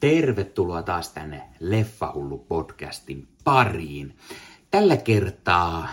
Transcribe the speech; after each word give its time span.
Tervetuloa 0.00 0.82
taas 0.82 1.12
tänne 1.12 1.42
Leffahullu 1.60 2.38
podcastin 2.38 3.28
pariin. 3.44 4.16
Tällä 4.70 4.96
kertaa 4.96 5.88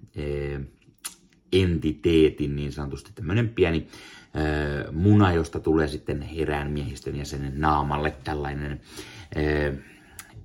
entiteetin, 1.54 2.56
niin 2.56 2.72
sanotusti 2.72 3.12
tämmöinen 3.16 3.50
pieni 3.50 3.88
muna, 4.92 5.34
josta 5.34 5.60
tulee 5.60 5.88
sitten 5.88 6.30
erään 6.36 6.72
miehistön 6.72 7.16
jäsenen 7.16 7.62
naamalle 7.62 8.16
tällainen 8.24 8.82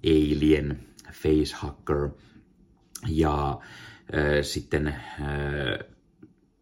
alien 0.04 0.80
facehacker. 1.12 2.08
Ja 3.08 3.60
sitten 4.42 4.94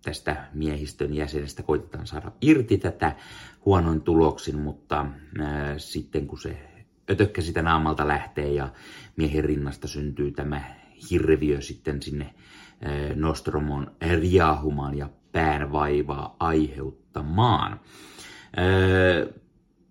tästä 0.02 0.36
miehistön 0.52 1.14
jäsenestä 1.14 1.62
koitetaan 1.62 2.06
saada 2.06 2.32
irti 2.40 2.78
tätä 2.78 3.16
huonoin 3.64 4.00
tuloksin, 4.00 4.58
mutta 4.58 5.06
sitten 5.76 6.26
kun 6.26 6.38
se 6.38 6.56
ötökkä 7.10 7.42
sitä 7.42 7.62
naamalta 7.62 8.08
lähtee 8.08 8.52
ja 8.52 8.68
miehen 9.16 9.44
rinnasta 9.44 9.88
syntyy 9.88 10.30
tämä 10.30 10.60
hirviö 11.10 11.60
sitten 11.60 12.02
sinne 12.02 12.34
Nostromon 13.14 13.90
riahumaan 14.20 14.98
ja 14.98 15.10
päänvaivaa 15.32 16.36
aiheuttamaan 16.40 17.80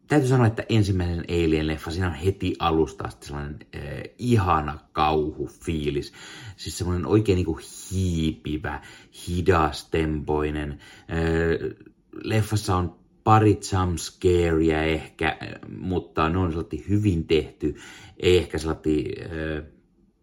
täytyy 0.07 0.29
sanoa, 0.29 0.47
että 0.47 0.63
ensimmäisen 0.69 1.25
Alien-leffa, 1.29 1.91
siinä 1.91 2.07
on 2.07 2.13
heti 2.13 2.55
alusta 2.59 3.03
asti 3.07 3.27
sellainen 3.27 3.59
äh, 3.75 3.81
ihana 4.17 4.79
kauhufiilis. 4.91 6.13
Siis 6.57 6.77
semmoinen 6.77 7.05
oikein 7.05 7.35
niinku 7.35 7.59
hiipivä, 7.91 8.81
hidastempoinen. 9.27 10.71
Äh, 10.71 11.77
leffassa 12.23 12.75
on 12.75 12.95
pari 13.23 13.59
jumpscarea 13.73 14.83
ehkä, 14.83 15.37
mutta 15.77 16.29
ne 16.29 16.37
on 16.37 16.53
hyvin 16.89 17.27
tehty. 17.27 17.75
Ei 18.19 18.37
ehkä 18.37 18.57
sellainen, 18.57 19.03
äh, 19.21 19.63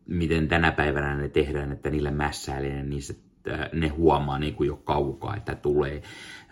miten 0.06 0.49
tänä 0.49 0.72
päivänä 0.72 1.16
ne 1.16 1.28
tehdään, 1.28 1.72
että 1.72 1.91
niillä 1.91 2.11
mässäilee, 2.11 2.83
niin 2.83 3.03
se, 3.03 3.16
äh, 3.49 3.69
ne 3.72 3.89
huomaa 3.89 4.39
niin 4.39 4.55
kuin 4.55 4.66
jo 4.66 4.77
kaukaa, 4.77 5.37
että 5.37 5.55
tulee. 5.55 6.03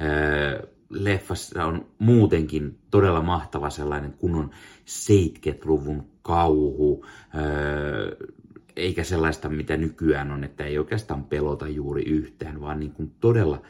Äh, 0.00 0.68
leffassa 0.92 1.64
on 1.64 1.86
muutenkin 1.98 2.78
todella 2.90 3.22
mahtava 3.22 3.70
sellainen 3.70 4.12
kunnon 4.12 4.50
70-luvun 4.88 6.06
kauhu, 6.22 7.06
öö, 7.34 8.16
eikä 8.76 9.04
sellaista, 9.04 9.48
mitä 9.48 9.76
nykyään 9.76 10.32
on, 10.32 10.44
että 10.44 10.64
ei 10.64 10.78
oikeastaan 10.78 11.24
pelota 11.24 11.68
juuri 11.68 12.02
yhtään, 12.02 12.60
vaan 12.60 12.80
niin 12.80 12.92
kuin 12.92 13.12
todella, 13.20 13.62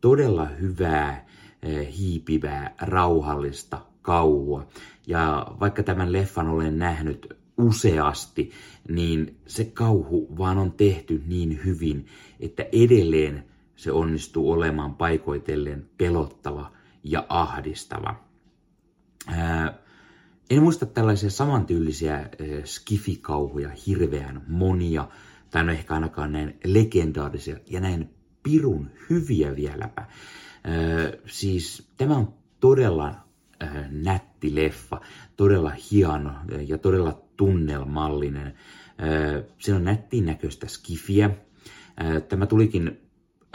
todella 0.00 0.44
hyvää, 0.44 1.26
öö, 1.66 1.84
hiipivää, 1.84 2.74
rauhallista 2.80 3.78
kauhua. 4.02 4.66
Ja 5.06 5.46
vaikka 5.60 5.82
tämän 5.82 6.12
leffan 6.12 6.48
olen 6.48 6.78
nähnyt 6.78 7.36
useasti, 7.58 8.50
niin 8.88 9.36
se 9.46 9.64
kauhu 9.64 10.38
vaan 10.38 10.58
on 10.58 10.72
tehty 10.72 11.22
niin 11.26 11.60
hyvin, 11.64 12.06
että 12.40 12.66
edelleen 12.72 13.44
se 13.76 13.92
onnistuu 13.92 14.52
olemaan 14.52 14.94
paikoitellen 14.94 15.90
pelottava 15.98 16.72
ja 17.04 17.26
ahdistava. 17.28 18.24
Ää, 19.26 19.78
en 20.50 20.62
muista 20.62 20.86
tällaisia 20.86 21.30
samantyylisiä 21.30 22.14
ää, 22.14 22.28
skifikauhuja 22.64 23.70
hirveän 23.86 24.42
monia, 24.48 25.08
tai 25.50 25.64
no 25.64 25.72
ehkä 25.72 25.94
ainakaan 25.94 26.32
näin 26.32 26.58
legendaarisia 26.64 27.56
ja 27.66 27.80
näin 27.80 28.10
pirun 28.42 28.90
hyviä 29.10 29.56
vieläpä. 29.56 30.06
Siis 31.26 31.90
tämä 31.96 32.16
on 32.16 32.34
todella 32.60 33.14
ää, 33.60 33.88
nätti 33.90 34.54
leffa, 34.54 35.00
todella 35.36 35.72
hieno 35.90 36.32
ja 36.66 36.78
todella 36.78 37.22
tunnelmallinen. 37.36 38.46
Ää, 38.98 39.42
se 39.58 39.74
on 39.74 39.84
nättiin 39.84 40.26
näköistä 40.26 40.68
skifiä. 40.68 41.30
Tämä 42.28 42.46
tulikin 42.46 43.05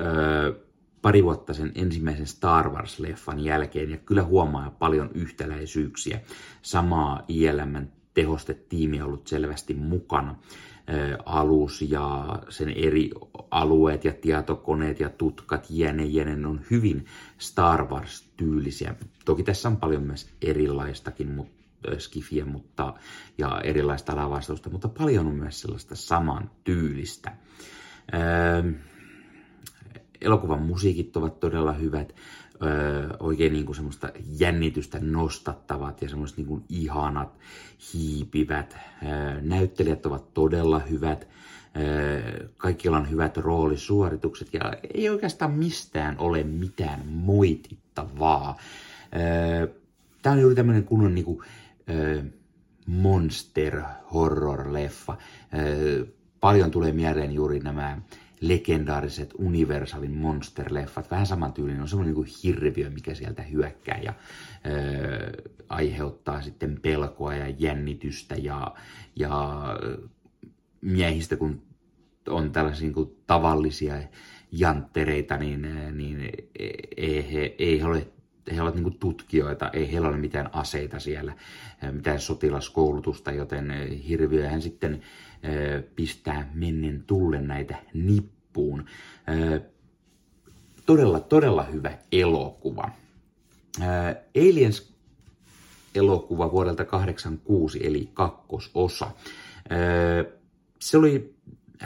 öö, 0.02 0.54
pari 1.02 1.24
vuotta 1.24 1.54
sen 1.54 1.72
ensimmäisen 1.76 2.28
Star 2.28 2.70
Wars-leffan 2.70 3.40
jälkeen, 3.40 3.90
ja 3.90 3.98
kyllä 3.98 4.24
huomaa 4.24 4.76
paljon 4.80 5.10
yhtäläisyyksiä. 5.14 6.22
Samaa 6.62 7.26
ILMn 7.28 7.88
tehostetiimi 8.14 9.02
on 9.02 9.08
ollut 9.08 9.28
selvästi 9.28 9.74
mukana 9.74 10.36
ö, 10.90 11.18
alus 11.26 11.82
ja 11.82 12.40
sen 12.50 12.70
eri 12.70 13.10
alueet 13.52 14.06
ja 14.06 14.14
tietokoneet 14.14 15.00
ja 15.00 15.10
tutkat 15.10 15.68
jene, 15.70 16.06
jene 16.06 16.48
on 16.48 16.62
hyvin 16.72 17.06
Star 17.38 17.86
Wars-tyylisiä. 17.86 18.96
Toki 19.26 19.44
tässä 19.44 19.70
on 19.70 19.78
paljon 19.78 20.04
myös 20.04 20.30
erilaistakin 20.42 21.32
mutta 21.32 21.62
skifiä 21.98 22.46
mutta, 22.46 22.94
ja 23.38 23.62
erilaista 23.64 24.16
lavastusta, 24.16 24.70
mutta 24.70 24.88
paljon 24.88 25.28
on 25.28 25.36
myös 25.36 25.62
sellaista 25.62 25.96
saman 25.96 26.52
tyylistä. 26.64 27.32
Öö, 28.14 28.72
elokuvan 30.22 30.62
musiikit 30.62 31.18
ovat 31.18 31.40
todella 31.40 31.74
hyvät, 31.74 32.16
öö, 32.64 33.10
oikein 33.20 33.54
niin 33.54 33.66
kuin 33.66 33.76
semmoista 33.76 34.10
jännitystä 34.40 35.00
nostattavat 35.02 36.02
ja 36.02 36.10
semmoista 36.10 36.38
niin 36.38 36.48
kuin 36.48 36.64
ihanat, 36.70 37.38
hiipivät. 37.94 38.78
Öö, 39.04 39.42
näyttelijät 39.42 40.06
ovat 40.06 40.34
todella 40.34 40.80
hyvät, 40.80 41.28
öö, 41.78 42.48
kaikilla 42.58 42.98
on 42.98 43.10
hyvät 43.10 43.38
roolisuoritukset 43.38 44.54
ja 44.54 44.74
ei 44.94 45.10
oikeastaan 45.10 45.52
mistään 45.52 46.16
ole 46.18 46.44
mitään 46.44 47.08
moitittavaa. 47.08 48.58
Öö, 49.16 49.68
Tämä 50.22 50.34
on 50.34 50.42
juuri 50.42 50.56
tämmöinen 50.56 50.84
kunnon 50.84 51.16
niin 51.16 51.26
kuin, 51.26 51.40
öö, 51.90 52.24
monster 52.86 53.82
horror-leffa. 54.14 55.18
Paljon 56.40 56.72
tulee 56.72 56.92
mieleen 56.92 57.32
juuri 57.32 57.60
nämä 57.60 57.98
legendaariset 58.42 59.34
Universalin 59.38 60.12
monster-leffat. 60.12 61.12
Vähän 61.12 61.26
saman 61.26 61.54
tyylin 61.54 61.82
on 61.82 61.88
semmoinen 61.88 62.16
niin 62.16 62.36
hirviö, 62.44 62.90
mikä 62.90 63.14
sieltä 63.14 63.42
hyökkää 63.42 64.00
ja 64.04 64.14
ö, 64.14 65.52
aiheuttaa 65.70 66.42
sitten 66.42 66.80
pelkoa 66.82 67.36
ja 67.36 67.54
jännitystä 67.60 68.36
ja, 68.36 68.76
ja 69.16 69.64
miehistä, 70.82 71.36
kun 71.36 71.62
on 72.28 72.52
tällaisia 72.52 72.86
niin 72.86 72.94
kuin 72.94 73.16
tavallisia 73.28 73.96
janttereita, 74.52 75.38
niin, 75.38 75.68
niin 75.92 76.32
ei, 76.98 77.34
he, 77.34 77.56
ei 77.60 77.82
he 77.82 77.86
ole 77.86 78.08
he 78.56 78.62
ovat 78.62 78.76
niin 78.76 78.98
tutkijoita, 79.00 79.70
ei 79.74 79.92
heillä 79.92 80.08
ole 80.08 80.18
mitään 80.18 80.50
aseita 80.54 81.00
siellä, 81.00 81.34
mitään 81.92 82.20
sotilaskoulutusta, 82.20 83.32
joten 83.32 83.72
hirviöhän 84.08 84.62
sitten 84.62 85.02
pistää 85.96 86.52
mennen 86.54 87.04
tulle 87.08 87.42
näitä 87.42 87.76
nippuun. 87.94 88.86
Todella, 90.86 91.20
todella 91.20 91.64
hyvä 91.64 91.98
elokuva. 92.12 92.90
Aliens 94.36 94.94
elokuva 95.96 96.52
vuodelta 96.52 96.86
86, 96.86 97.80
eli 97.88 98.10
kakkososa. 98.14 99.12
Se 100.80 100.98
oli 100.98 101.36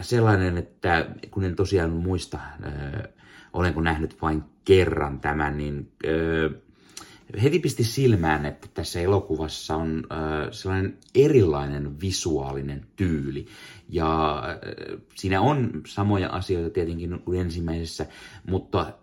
sellainen, 0.02 0.58
että 0.58 1.10
kun 1.32 1.44
en 1.44 1.56
tosiaan 1.56 1.92
muista, 1.92 2.40
olenko 3.54 3.82
nähnyt 3.82 4.22
vain 4.22 4.44
kerran 4.66 5.20
tämän, 5.20 5.58
niin 5.58 5.92
heti 7.44 7.60
pisti 7.60 7.84
silmään, 7.84 8.46
että 8.46 8.68
tässä 8.74 9.00
elokuvassa 9.00 9.76
on 9.76 10.04
äh, 10.12 10.52
sellainen 10.52 10.98
erilainen 11.16 12.02
visuaalinen 12.02 12.86
tyyli. 12.96 13.46
Ja 13.90 14.44
äh, 14.50 15.00
siinä 15.16 15.42
on 15.42 15.82
samoja 15.88 16.30
asioita 16.30 16.70
tietenkin 16.70 17.20
kuin 17.20 17.40
ensimmäisessä, 17.40 18.06
mutta 18.48 18.94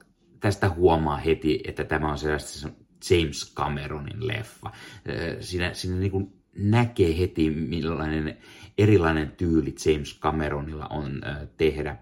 tästä 0.40 0.68
huomaa 0.68 1.16
heti, 1.16 1.60
että 1.64 1.84
tämä 1.84 2.10
on 2.10 2.18
sellaista 2.18 2.68
James 3.10 3.54
Cameronin 3.54 4.28
leffa. 4.28 4.68
Äh, 4.68 5.36
siinä, 5.40 5.74
siinä 5.74 5.96
niin 5.96 6.12
kuin 6.12 6.32
näkee 6.56 7.18
heti, 7.18 7.50
millainen 7.50 8.38
erilainen 8.78 9.32
tyyli 9.36 9.74
James 9.86 10.18
Cameronilla 10.20 10.86
on 10.86 11.20
äh, 11.26 11.36
tehdä 11.56 11.96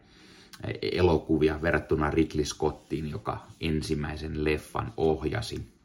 elokuvia 0.82 1.62
verrattuna 1.62 2.11
Ridley 2.11 2.44
Scottiin, 2.44 3.11
joka 3.11 3.46
ensimmäisen 3.61 4.44
leffan 4.44 4.93
ohjasi. 4.96 5.80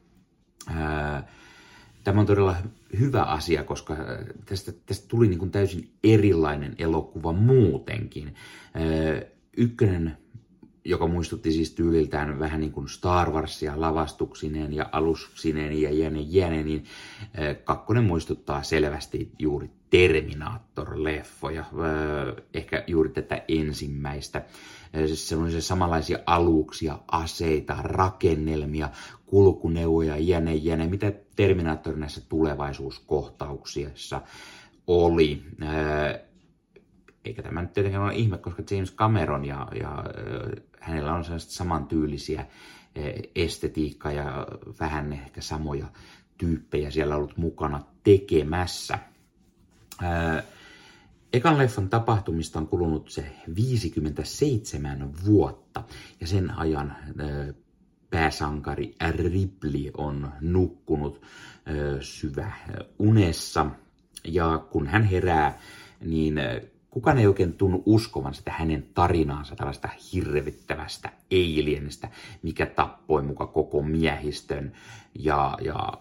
Tämä 2.04 2.20
on 2.20 2.26
todella 2.26 2.56
hyvä 2.98 3.22
asia, 3.22 3.64
koska 3.64 3.96
tästä, 4.44 4.72
tästä 4.86 5.08
tuli 5.08 5.28
niin 5.28 5.38
kuin 5.38 5.50
täysin 5.50 5.90
erilainen 6.04 6.74
elokuva 6.78 7.32
muutenkin. 7.32 8.34
Ykkönen, 9.56 10.16
joka 10.84 11.06
muistutti 11.06 11.52
siis 11.52 11.70
tyyliltään 11.70 12.38
vähän 12.38 12.60
niin 12.60 12.72
kuin 12.72 12.88
Star 12.88 13.30
Warsia 13.30 13.80
lavastuksineen 13.80 14.72
ja 14.72 14.88
alussineen 14.92 15.82
ja 15.82 15.90
jäne 15.90 16.20
jäne, 16.20 16.62
niin 16.62 16.84
kakkonen 17.64 18.04
muistuttaa 18.04 18.62
selvästi 18.62 19.32
juuri 19.38 19.70
Terminator-leffoja, 19.96 21.64
ehkä 22.54 22.84
juuri 22.86 23.08
tätä 23.08 23.42
ensimmäistä. 23.48 24.44
Siis 25.06 25.28
sellaisia 25.28 25.60
samanlaisia 25.60 26.18
aluksia, 26.26 26.98
aseita, 27.12 27.76
rakennelmia, 27.82 28.88
kulkuneuvoja, 29.26 30.16
jäne, 30.18 30.54
jäne, 30.54 30.86
mitä 30.86 31.12
Terminator 31.36 31.96
näissä 31.96 32.20
tulevaisuuskohtauksissa 32.28 34.20
oli. 34.86 35.42
Eikä 37.24 37.42
tämä 37.42 37.62
nyt 37.62 37.72
tietenkään 37.72 38.04
ole 38.04 38.14
ihme, 38.14 38.38
koska 38.38 38.62
James 38.70 38.94
Cameron 38.94 39.44
ja, 39.44 39.68
ja 39.80 40.04
hänellä 40.80 41.14
on 41.14 41.24
sellaista 41.24 41.52
samantyylisiä 41.52 42.46
estetiikkaa 43.34 44.12
ja 44.12 44.46
vähän 44.80 45.12
ehkä 45.12 45.40
samoja 45.40 45.86
tyyppejä 46.38 46.90
siellä 46.90 47.16
ollut 47.16 47.36
mukana 47.36 47.80
tekemässä. 48.04 48.98
Ekan 51.32 51.58
leffan 51.58 51.88
tapahtumista 51.88 52.58
on 52.58 52.68
kulunut 52.68 53.10
se 53.10 53.32
57 53.56 55.14
vuotta 55.26 55.82
ja 56.20 56.26
sen 56.26 56.58
ajan 56.58 56.96
pääsankari 58.10 58.94
Ripley 59.10 59.90
on 59.96 60.32
nukkunut 60.40 61.22
syvä 62.00 62.52
unessa. 62.98 63.66
Ja 64.24 64.66
kun 64.70 64.86
hän 64.86 65.04
herää, 65.04 65.58
niin 66.04 66.40
kukaan 66.90 67.18
ei 67.18 67.26
oikein 67.26 67.52
tunnu 67.52 67.82
uskovan 67.86 68.34
sitä 68.34 68.50
hänen 68.50 68.86
tarinaansa 68.94 69.56
tällaista 69.56 69.88
hirvittävästä 70.12 71.12
alienista, 71.32 72.08
mikä 72.42 72.66
tappoi 72.66 73.22
muka 73.22 73.46
koko 73.46 73.82
miehistön. 73.82 74.72
Ja, 75.14 75.58
ja 75.60 75.92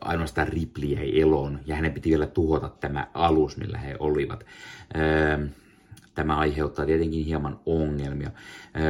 ainoastaan 0.00 0.48
Ripley 0.48 0.88
jäi 0.88 1.20
eloon 1.20 1.60
ja 1.66 1.76
hänen 1.76 1.92
piti 1.92 2.10
vielä 2.10 2.26
tuhota 2.26 2.68
tämä 2.68 3.06
alus, 3.14 3.56
millä 3.56 3.78
he 3.78 3.96
olivat. 3.98 4.46
Tämä 6.14 6.36
aiheuttaa 6.36 6.86
tietenkin 6.86 7.24
hieman 7.24 7.60
ongelmia. 7.66 8.30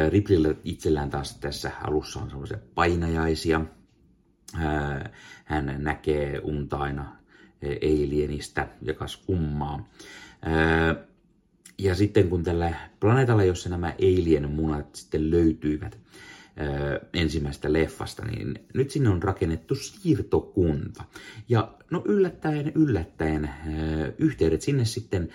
Ripleyllä 0.08 0.54
itsellään 0.64 1.10
taas 1.10 1.38
tässä 1.38 1.70
alussa 1.82 2.20
on 2.20 2.30
sellaisia 2.30 2.58
painajaisia. 2.74 3.60
Hän 5.44 5.74
näkee 5.78 6.40
unta 6.42 6.76
aina 6.76 7.16
alienistä 7.62 8.69
ja 8.82 8.94
kummaa. 9.26 9.88
Ja 11.78 11.94
sitten 11.94 12.28
kun 12.28 12.42
tällä 12.42 12.74
planeetalla, 13.00 13.44
jossa 13.44 13.69
nämä 13.69 13.94
alien-munat 14.02 14.94
sitten 14.94 15.30
löytyivät, 15.30 15.98
ensimmäistä 17.14 17.72
leffasta, 17.72 18.25
niin 18.25 18.54
nyt 18.75 18.90
sinne 18.90 19.08
on 19.08 19.22
rakennettu 19.22 19.75
siirtokunta. 19.75 21.04
Ja 21.49 21.75
no 21.90 22.02
yllättäen, 22.04 22.72
yllättäen 22.75 23.50
yhteydet 24.19 24.62
sinne 24.62 24.84
sitten 24.84 25.28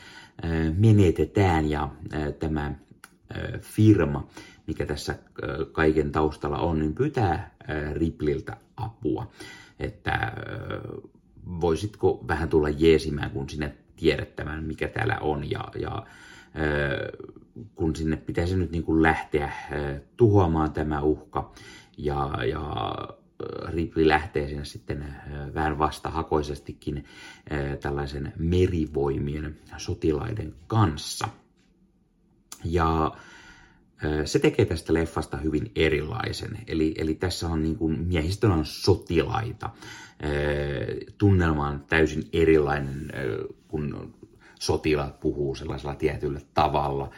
menetetään 0.78 1.70
ja 1.70 1.90
tämä 2.40 2.76
firma, 3.60 4.28
mikä 4.68 4.86
tässä 4.86 5.16
kaiken 5.72 6.12
taustalla 6.12 6.58
on, 6.58 6.80
niin 6.80 6.96
pyytää 6.96 7.56
Ripliltä 7.94 8.58
apua, 8.78 9.32
että 9.80 10.34
voisitko 11.62 12.26
vähän 12.28 12.50
tulla 12.50 12.70
jeesimään, 12.70 13.32
kun 13.32 13.50
sinne 13.50 13.76
tiedettämään, 13.96 14.64
mikä 14.64 14.88
täällä 14.88 15.18
on 15.22 15.52
ja, 15.52 15.72
ja 15.80 16.06
kun 17.76 17.96
sinne 17.96 18.18
pitäisi 18.18 18.58
nyt 18.58 18.72
niin 18.72 18.84
kuin 18.84 19.02
lähteä 19.02 19.52
tuhoamaan 20.18 20.72
tämä 20.72 21.02
uhka 21.02 21.52
ja, 21.98 22.46
ja 22.50 22.96
Ripley 23.68 24.08
lähtee 24.08 24.48
sinne 24.48 24.66
sitten 24.66 25.06
vähän 25.54 25.78
vastahakoisestikin 25.78 27.06
tällaisen 27.82 28.34
merivoimien 28.38 29.58
sotilaiden 29.78 30.54
kanssa. 30.68 31.28
Ja 32.64 33.12
se 34.26 34.40
tekee 34.40 34.66
tästä 34.66 34.94
leffasta 34.94 35.38
hyvin 35.38 35.72
erilaisen. 35.76 36.58
Eli, 36.68 36.96
eli 36.98 37.14
tässä 37.14 37.48
on 37.48 37.64
niin 37.64 37.76
kuin, 37.76 38.00
miehistön 38.00 38.52
on 38.52 38.66
sotilaita. 38.66 39.70
Tunnelma 41.18 41.68
on 41.68 41.86
täysin 41.90 42.24
erilainen, 42.34 43.12
kun 43.68 44.14
sotilaat 44.60 45.20
puhuu 45.20 45.56
sellaisella 45.56 45.96
tietyllä 45.96 46.40
tavalla 46.54 47.12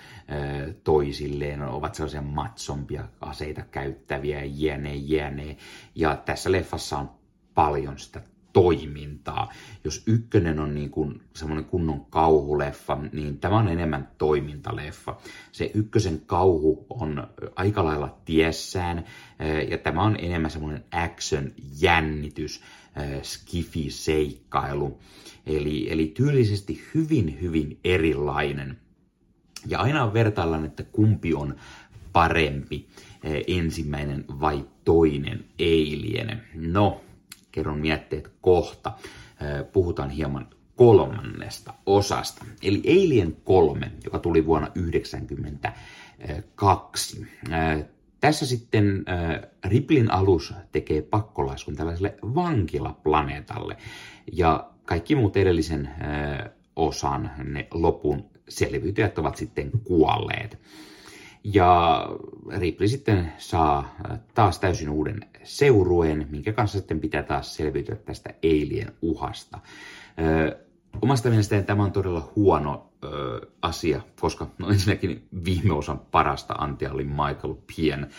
toisilleen, 0.84 1.62
ovat 1.62 1.96
sellaisia 1.96 2.22
matsompia 2.22 3.08
aseita 3.22 3.62
käyttäviä, 3.62 4.42
jne, 4.44 4.96
jne. 4.96 5.58
Ja 5.96 6.16
tässä 6.16 6.52
leffassa 6.52 6.98
on 6.98 7.10
paljon 7.54 8.00
sitä 8.00 8.22
toimintaa. 8.54 9.54
Jos 9.84 10.04
ykkönen 10.08 10.60
on 10.60 10.76
niin 10.76 10.90
kuin 10.90 11.22
semmoinen 11.36 11.66
kunnon 11.66 12.06
kauhuleffa, 12.06 12.98
niin 13.12 13.38
tämä 13.38 13.58
on 13.58 13.68
enemmän 13.68 14.12
toimintaleffa. 14.18 15.18
Se 15.52 15.72
ykkösen 15.74 16.22
kauhu 16.26 16.86
on 16.90 17.28
aika 17.56 17.84
lailla 17.84 18.18
tiessään, 18.26 19.06
ja 19.70 19.78
tämä 19.78 20.04
on 20.04 20.16
enemmän 20.20 20.52
semmoinen 20.52 20.84
action-jännitys, 20.92 22.62
skifi-seikkailu. 23.22 25.00
Eli, 25.46 25.92
eli 25.92 26.08
tyylisesti 26.08 26.84
hyvin, 26.94 27.38
hyvin 27.42 27.80
erilainen. 27.84 28.78
Ja 29.68 29.80
aina 29.80 30.14
vertaillaan, 30.14 30.66
että 30.66 30.84
kumpi 30.84 31.34
on 31.34 31.56
parempi, 32.14 32.88
ensimmäinen 33.48 34.26
vai 34.28 34.66
toinen 34.86 35.46
alien. 35.60 36.42
No, 36.56 37.02
kerron 37.52 37.80
mietteet 37.80 38.32
kohta. 38.42 38.92
Puhutaan 39.74 40.10
hieman 40.10 40.48
kolmannesta 40.76 41.74
osasta. 41.86 42.46
Eli 42.64 42.82
Alien 42.88 43.38
3, 43.44 43.92
joka 44.04 44.20
tuli 44.20 44.46
vuonna 44.46 44.68
1992. 44.68 47.28
Tässä 48.20 48.46
sitten 48.46 49.06
Riplin 49.66 50.12
alus 50.12 50.54
tekee 50.72 51.02
pakkolaskun 51.02 51.76
tällaiselle 51.76 52.16
vankilaplaneetalle. 52.24 53.78
Ja 54.32 54.70
kaikki 54.86 55.16
muut 55.16 55.38
edellisen 55.38 55.90
osan, 56.76 57.32
ne 57.44 57.68
lopun 57.74 58.30
selviytyjät 58.50 59.18
ovat 59.18 59.36
sitten 59.36 59.72
kuolleet. 59.84 60.60
Ja 61.44 62.06
Ripley 62.58 62.88
sitten 62.88 63.34
saa 63.38 63.96
taas 64.34 64.60
täysin 64.60 64.90
uuden 64.90 65.26
seurueen, 65.44 66.28
minkä 66.30 66.54
kanssa 66.54 66.80
sitten 66.80 67.00
pitää 67.00 67.24
taas 67.24 67.56
selviytyä 67.56 67.96
tästä 67.96 68.30
Alien 68.44 68.92
uhasta. 69.02 69.60
Omasta 71.02 71.30
mielestäni 71.30 71.64
tämä 71.64 71.84
on 71.84 71.92
todella 71.92 72.32
huono 72.36 72.90
ö, 73.04 73.08
asia, 73.62 74.02
koska 74.20 74.48
no 74.58 74.70
ensinnäkin 74.70 75.28
viime 75.46 75.74
osan 75.74 76.00
parasta 76.00 76.54
antia 76.54 76.92
oli 76.92 77.04
Michael 77.04 77.56
Pien, 77.76 78.10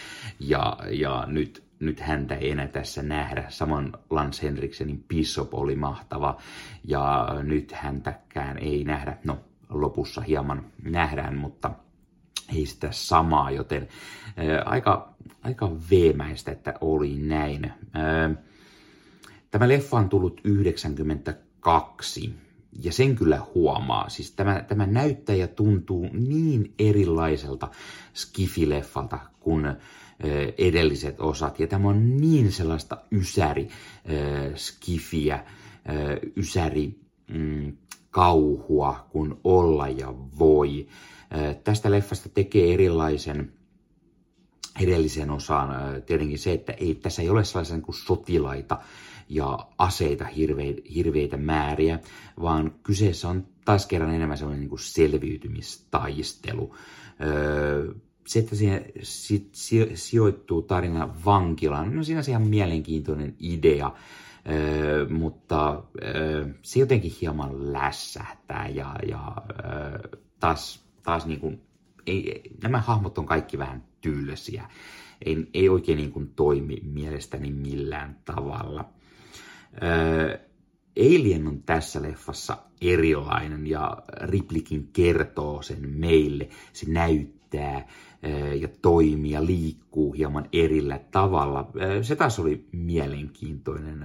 ja, 0.41 0.77
ja 0.91 1.25
nyt, 1.27 1.65
nyt 1.81 2.01
häntä 2.01 2.35
ei 2.35 2.51
enää 2.51 2.67
tässä 2.69 3.03
nähdä. 3.03 3.45
Samoin 3.49 3.93
Lance 4.11 4.43
Henriksenin 4.47 5.05
Bishop 5.09 5.55
oli 5.55 5.77
mahtava, 5.77 6.37
ja 6.85 7.29
nyt 7.43 7.73
häntäkään 7.73 8.59
ei 8.59 8.85
nähdä. 8.85 9.17
No, 9.25 9.39
lopussa 9.69 10.21
hieman 10.21 10.65
nähdään, 10.83 11.37
mutta 11.37 11.71
ei 12.57 12.67
sitä 12.67 12.89
samaa, 12.91 13.51
joten 13.51 13.89
ää, 14.37 14.63
aika, 14.65 15.15
aika 15.43 15.71
veemäistä, 15.91 16.53
että 16.53 16.75
oli 16.81 17.19
näin. 17.19 17.73
Ää, 17.93 18.35
tämä 19.51 19.69
leffa 19.69 19.97
on 19.97 20.09
tullut 20.09 20.41
92 20.45 22.35
ja 22.83 22.93
sen 22.93 23.17
kyllä 23.17 23.43
huomaa. 23.55 24.09
Siis 24.09 24.33
tämä, 24.33 24.65
tämä 24.69 24.87
näyttäjä 24.87 25.47
tuntuu 25.47 26.09
niin 26.13 26.75
erilaiselta 26.79 27.69
skifileffalta 28.15 29.19
kuin 29.41 29.67
edelliset 30.59 31.21
osat. 31.21 31.61
Ja 31.61 31.67
tämä 31.67 31.89
on 31.89 32.17
niin 32.17 32.53
sellaista 32.53 32.99
ysäri 33.13 33.69
skifiä, 34.55 35.45
ysäri 36.37 37.01
mm, 37.29 37.77
kauhua 38.11 39.07
kuin 39.11 39.35
olla 39.45 39.89
ja 39.89 40.15
voi. 40.39 40.87
Tästä 41.65 41.91
leffasta 41.91 42.29
tekee 42.29 42.75
erilaisen 42.75 43.53
edellisen 44.81 45.31
osaan 45.31 46.03
tietenkin 46.03 46.39
se, 46.39 46.53
että 46.53 46.73
ei, 46.73 46.95
tässä 46.95 47.23
ei 47.23 47.29
ole 47.29 47.45
sellaisia 47.45 47.77
niin 47.77 47.83
kuin 47.83 47.95
sotilaita 47.95 48.79
ja 49.29 49.59
aseita 49.79 50.25
hirveitä, 50.25 50.83
hirveitä 50.95 51.37
määriä, 51.37 51.99
vaan 52.43 52.75
kyseessä 52.83 53.29
on 53.29 53.47
taas 53.65 53.87
kerran 53.87 54.15
enemmän 54.15 54.39
sellainen 54.39 54.61
niin 54.61 54.69
kuin 54.69 54.81
selviytymistaistelu. 54.81 56.77
se, 58.27 58.39
että 58.39 58.57
siihen 58.57 58.85
sijoittuu 59.95 60.63
tarina 60.63 61.15
vankilaan, 61.25 61.97
no 61.97 62.05
siinä 62.05 62.19
on 62.19 62.25
ihan 62.29 62.43
mielenkiintoinen 62.43 63.37
idea, 63.41 63.93
mutta 65.09 65.83
se 66.63 66.81
jotenkin 66.81 67.13
hieman 67.21 67.73
lässähtää 67.73 68.69
ja, 68.69 68.97
ja 69.09 69.37
taas, 70.41 70.87
taas 71.03 71.27
niin 71.27 71.41
kuin, 71.41 71.61
ei, 72.07 72.43
nämä 72.63 72.81
hahmot 72.81 73.19
on 73.19 73.27
kaikki 73.27 73.59
vähän 73.59 73.85
tylsiä. 74.01 74.71
Ei, 75.25 75.51
ei 75.55 75.69
oikein 75.69 75.99
niin 75.99 76.13
kuin 76.13 76.33
toimi 76.37 76.81
mielestäni 76.83 77.53
millään 77.53 78.17
tavalla. 78.25 78.85
Alien 80.99 81.47
on 81.47 81.63
tässä 81.63 82.03
leffassa 82.03 82.57
erilainen 82.81 83.67
ja 83.67 84.03
Riplikin 84.21 84.89
kertoo 84.93 85.63
sen 85.63 85.89
meille. 85.89 86.49
Se 86.73 86.91
näyttää 86.93 87.40
ja 88.61 88.69
toimii 88.83 89.31
ja 89.31 89.47
liikkuu 89.47 90.13
hieman 90.13 90.49
erillä 90.53 91.01
tavalla. 91.11 91.71
Se 92.03 92.17
taas 92.17 92.39
oli 92.39 92.69
mielenkiintoinen 92.73 94.05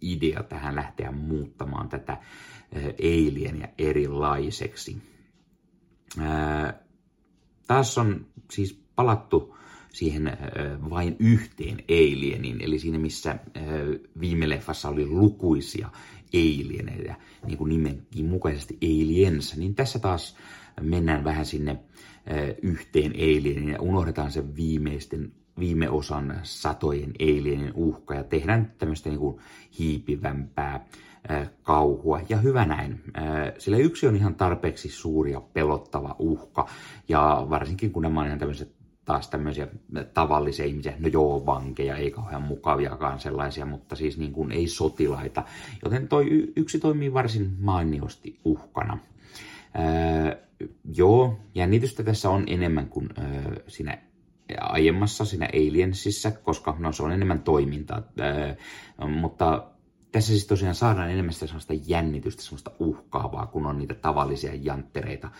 idea 0.00 0.42
tähän 0.42 0.74
lähteä 0.74 1.10
muuttamaan 1.10 1.88
tätä 1.88 2.18
Alienia 3.00 3.68
erilaiseksi. 3.78 4.96
Taas 7.66 7.98
on 7.98 8.26
siis 8.50 8.84
palattu 8.96 9.56
siihen 9.92 10.38
vain 10.90 11.16
yhteen 11.18 11.84
alieniin, 11.90 12.60
eli 12.60 12.78
siinä 12.78 12.98
missä 12.98 13.38
viime 14.20 14.48
leffassa 14.48 14.88
oli 14.88 15.06
lukuisia 15.06 15.90
alieneja, 16.34 17.14
niin 17.46 17.58
kuin 17.58 17.68
nimenkin 17.68 18.26
mukaisesti 18.26 18.78
aliens, 18.82 19.56
niin 19.56 19.74
tässä 19.74 19.98
taas 19.98 20.36
mennään 20.80 21.24
vähän 21.24 21.46
sinne 21.46 21.78
yhteen 22.62 23.12
alieniin 23.12 23.68
ja 23.68 23.80
unohdetaan 23.80 24.30
se 24.32 24.56
viimeisten 24.56 25.32
viime 25.58 25.90
osan 25.90 26.40
satojen 26.42 27.12
alienien 27.20 27.72
uhka 27.74 28.14
ja 28.14 28.24
tehdään 28.24 28.72
tämmöistä 28.78 29.08
niin 29.08 29.20
kuin 29.20 29.38
hiipivämpää 29.78 30.86
kauhua. 31.62 32.20
Ja 32.28 32.36
hyvä 32.36 32.64
näin, 32.64 33.00
sillä 33.58 33.76
yksi 33.76 34.06
on 34.06 34.16
ihan 34.16 34.34
tarpeeksi 34.34 34.88
suuri 34.88 35.32
ja 35.32 35.40
pelottava 35.40 36.16
uhka, 36.18 36.68
ja 37.08 37.46
varsinkin 37.50 37.92
kun 37.92 38.02
nämä 38.02 38.20
on 38.20 38.26
ihan 38.26 38.38
tämmöiset 38.38 38.72
taas 39.04 39.28
tämmöisiä 39.28 39.68
tavallisia 40.14 40.64
ihmisiä, 40.64 40.94
no 40.98 41.08
joo, 41.08 41.46
vankeja, 41.46 41.96
ei 41.96 42.10
kauhean 42.10 42.42
mukaviakaan 42.42 43.20
sellaisia, 43.20 43.66
mutta 43.66 43.96
siis 43.96 44.18
niin 44.18 44.32
kuin 44.32 44.52
ei 44.52 44.68
sotilaita, 44.68 45.42
joten 45.84 46.08
toi 46.08 46.52
yksi 46.56 46.78
toimii 46.78 47.12
varsin 47.12 47.52
mainiosti 47.58 48.40
uhkana. 48.44 48.98
Öö, 49.78 50.36
joo, 50.96 51.40
jännitystä 51.54 52.02
tässä 52.02 52.30
on 52.30 52.44
enemmän 52.46 52.88
kuin 52.88 53.08
öö, 53.18 53.62
siinä 53.68 53.98
aiemmassa, 54.60 55.24
siinä 55.24 55.48
Aliensissa, 55.54 56.30
koska 56.30 56.76
no, 56.78 56.92
se 56.92 57.02
on 57.02 57.12
enemmän 57.12 57.42
toimintaa, 57.42 58.02
öö, 58.20 58.54
mutta 59.08 59.70
tässä 60.12 60.28
siis 60.28 60.46
tosiaan 60.46 60.74
saadaan 60.74 61.10
enemmän 61.10 61.32
sitä 61.32 61.46
sellaista 61.46 61.74
jännitystä, 61.86 62.42
sellaista 62.42 62.70
uhkaavaa, 62.78 63.46
kun 63.46 63.66
on 63.66 63.78
niitä 63.78 63.94
tavallisia 63.94 64.52
janttereita 64.54 65.30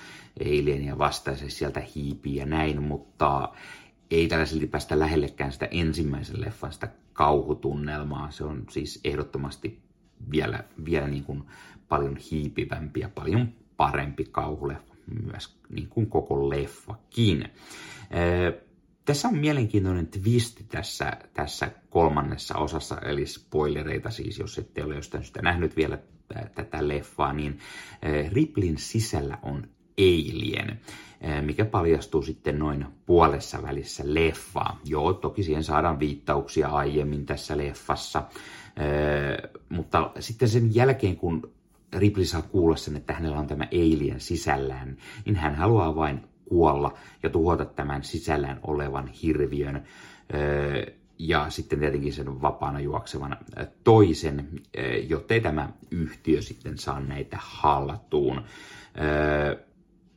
alienia 0.41 0.99
vastaisia 0.99 1.50
sieltä 1.50 1.83
hiipii 1.95 2.37
ja 2.37 2.47
näin, 2.47 2.83
mutta 2.83 3.49
ei 4.11 4.29
tällä 4.29 4.47
silti 4.47 4.67
päästä 4.67 4.99
lähellekään 4.99 5.53
sitä 5.53 5.69
ensimmäisen 5.71 6.41
leffan 6.41 6.73
sitä 6.73 6.88
kauhutunnelmaa. 7.12 8.31
Se 8.31 8.45
on 8.45 8.64
siis 8.71 9.00
ehdottomasti 9.05 9.83
vielä, 10.31 10.64
vielä 10.85 11.09
niin 11.09 11.25
kuin 11.25 11.45
paljon 11.88 12.17
hiipivämpi 12.17 13.00
ja 13.00 13.09
paljon 13.09 13.49
parempi 13.76 14.25
kauhuleffa 14.25 14.95
myös 15.25 15.57
niin 15.69 15.88
kuin 15.88 16.07
koko 16.07 16.50
leffakin. 16.50 17.49
Tässä 19.04 19.28
on 19.28 19.37
mielenkiintoinen 19.37 20.07
twisti 20.07 20.64
tässä, 20.64 21.12
tässä 21.35 21.71
kolmannessa 21.90 22.59
osassa, 22.59 22.99
eli 22.99 23.26
spoilereita 23.26 24.11
siis, 24.11 24.38
jos 24.38 24.59
ette 24.59 24.85
ole 24.85 24.95
jostain 24.95 25.25
sitä 25.25 25.43
nähnyt 25.43 25.76
vielä 25.76 25.99
tätä 26.54 26.88
leffaa, 26.88 27.33
niin 27.33 27.59
Riplin 28.33 28.78
sisällä 28.78 29.38
on 29.43 29.69
Alien, 29.99 30.81
mikä 31.43 31.64
paljastuu 31.64 32.23
sitten 32.23 32.59
noin 32.59 32.87
puolessa 33.07 33.62
välissä 33.62 34.02
leffaa. 34.07 34.81
Joo, 34.85 35.12
toki 35.12 35.43
siihen 35.43 35.64
saadaan 35.64 35.99
viittauksia 35.99 36.69
aiemmin 36.69 37.26
tässä 37.26 37.59
leffassa, 37.59 38.23
mutta 39.69 40.11
sitten 40.21 40.49
sen 40.49 40.75
jälkeen, 40.75 41.16
kun 41.16 41.53
Ripley 41.94 42.24
saa 42.24 42.42
kuulla 42.42 42.76
sen, 42.76 42.96
että 42.96 43.12
hänellä 43.12 43.38
on 43.38 43.46
tämä 43.46 43.68
Alien 43.72 44.20
sisällään, 44.20 44.96
niin 45.24 45.36
hän 45.36 45.54
haluaa 45.54 45.94
vain 45.94 46.20
kuolla 46.44 46.98
ja 47.22 47.30
tuhota 47.30 47.64
tämän 47.64 48.04
sisällään 48.04 48.60
olevan 48.62 49.08
hirviön 49.08 49.84
ja 51.18 51.50
sitten 51.50 51.78
tietenkin 51.78 52.12
sen 52.12 52.42
vapaana 52.42 52.80
juoksevan 52.80 53.36
toisen, 53.84 54.48
jottei 55.08 55.40
tämä 55.40 55.72
yhtiö 55.90 56.42
sitten 56.42 56.78
saa 56.78 57.00
näitä 57.00 57.38
haltuun. 57.40 58.42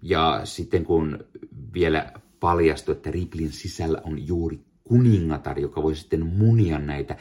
Ja 0.01 0.41
sitten 0.43 0.85
kun 0.85 1.25
vielä 1.73 2.11
paljastui, 2.39 2.95
että 2.95 3.11
Riplin 3.11 3.51
sisällä 3.51 4.01
on 4.03 4.27
juuri 4.27 4.59
kuningatar, 4.83 5.59
joka 5.59 5.83
voi 5.83 5.95
sitten 5.95 6.25
munia 6.25 6.79
näitä 6.79 7.17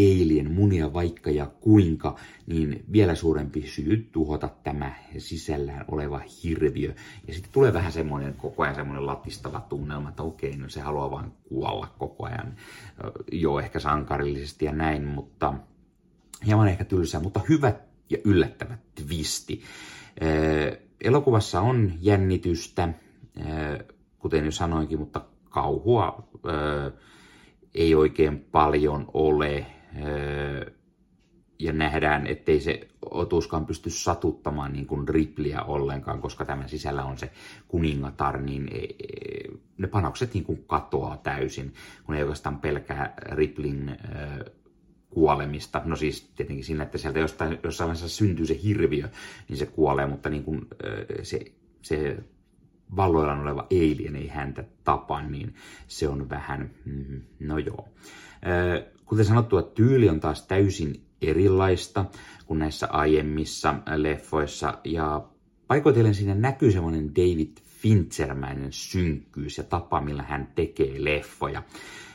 eilien 0.00 0.52
munia 0.52 0.92
vaikka 0.92 1.30
ja 1.30 1.46
kuinka, 1.46 2.16
niin 2.46 2.84
vielä 2.92 3.14
suurempi 3.14 3.62
syy 3.62 4.08
tuhota 4.12 4.48
tämä 4.62 4.94
sisällään 5.18 5.84
oleva 5.88 6.20
hirviö. 6.44 6.94
Ja 7.26 7.34
sitten 7.34 7.52
tulee 7.52 7.72
vähän 7.72 7.92
semmoinen 7.92 8.34
koko 8.34 8.62
ajan 8.62 8.74
semmoinen 8.74 9.06
latistava 9.06 9.60
tunnelma, 9.60 10.08
että 10.08 10.22
okei, 10.22 10.56
no 10.56 10.68
se 10.68 10.80
haluaa 10.80 11.10
vain 11.10 11.32
kuolla 11.48 11.94
koko 11.98 12.26
ajan. 12.26 12.54
Joo, 13.32 13.60
ehkä 13.60 13.80
sankarillisesti 13.80 14.64
ja 14.64 14.72
näin, 14.72 15.04
mutta 15.04 15.54
hieman 16.46 16.68
ehkä 16.68 16.84
tylsää, 16.84 17.20
mutta 17.20 17.40
hyvä 17.48 17.72
ja 18.10 18.18
yllättävä 18.24 18.78
twisti. 18.94 19.62
Elokuvassa 21.00 21.60
on 21.60 21.92
jännitystä, 22.00 22.88
kuten 24.18 24.44
jo 24.44 24.50
sanoinkin, 24.50 24.98
mutta 24.98 25.20
kauhua 25.50 26.28
ei 27.74 27.94
oikein 27.94 28.38
paljon 28.38 29.10
ole 29.14 29.66
ja 31.58 31.72
nähdään, 31.72 32.26
ettei 32.26 32.60
se 32.60 32.88
otuskaan 33.10 33.66
pysty 33.66 33.90
satuttamaan 33.90 34.72
niin 34.72 34.86
kuin 34.86 35.08
Ripliä 35.08 35.62
ollenkaan, 35.62 36.20
koska 36.20 36.44
tämä 36.44 36.68
sisällä 36.68 37.04
on 37.04 37.18
se 37.18 37.30
kuningatar, 37.68 38.42
niin 38.42 38.68
e, 38.72 38.86
ne 39.78 39.86
panokset 39.86 40.34
niin 40.34 40.44
kuin 40.44 40.64
katoaa 40.66 41.16
täysin, 41.16 41.74
kun 42.04 42.14
ei 42.14 42.22
oikeastaan 42.22 42.58
pelkää 42.58 43.14
Riplin 43.32 43.96
kuolemista. 45.10 45.82
No 45.84 45.96
siis 45.96 46.30
tietenkin 46.36 46.64
siinä, 46.64 46.82
että 46.82 46.98
sieltä 46.98 47.18
jostain, 47.18 47.58
jossain 47.62 47.88
vaiheessa 47.88 48.08
syntyy 48.08 48.46
se 48.46 48.60
hirviö, 48.62 49.08
niin 49.48 49.56
se 49.56 49.66
kuolee, 49.66 50.06
mutta 50.06 50.30
niin 50.30 50.44
kuin, 50.44 50.66
se, 51.22 51.40
se 51.82 52.16
valloillaan 52.96 53.40
oleva 53.40 53.66
alien 53.72 54.16
ei 54.16 54.28
häntä 54.28 54.64
tapa, 54.84 55.22
niin 55.22 55.54
se 55.86 56.08
on 56.08 56.30
vähän, 56.30 56.70
mm, 56.84 57.22
no 57.40 57.58
joo. 57.58 57.88
Kuten 59.04 59.24
sanottua, 59.24 59.62
tyyli 59.62 60.08
on 60.08 60.20
taas 60.20 60.46
täysin 60.46 61.02
erilaista 61.22 62.04
kuin 62.46 62.58
näissä 62.58 62.86
aiemmissa 62.86 63.74
leffoissa, 63.96 64.78
ja 64.84 65.24
paikoitellen 65.66 66.14
siinä 66.14 66.34
näkyy 66.34 66.72
semmoinen 66.72 67.14
David 67.14 67.56
Finchermäinen 67.64 68.72
synkkyys 68.72 69.58
ja 69.58 69.64
tapa, 69.64 70.00
millä 70.00 70.22
hän 70.22 70.52
tekee 70.54 71.04
leffoja. 71.04 71.62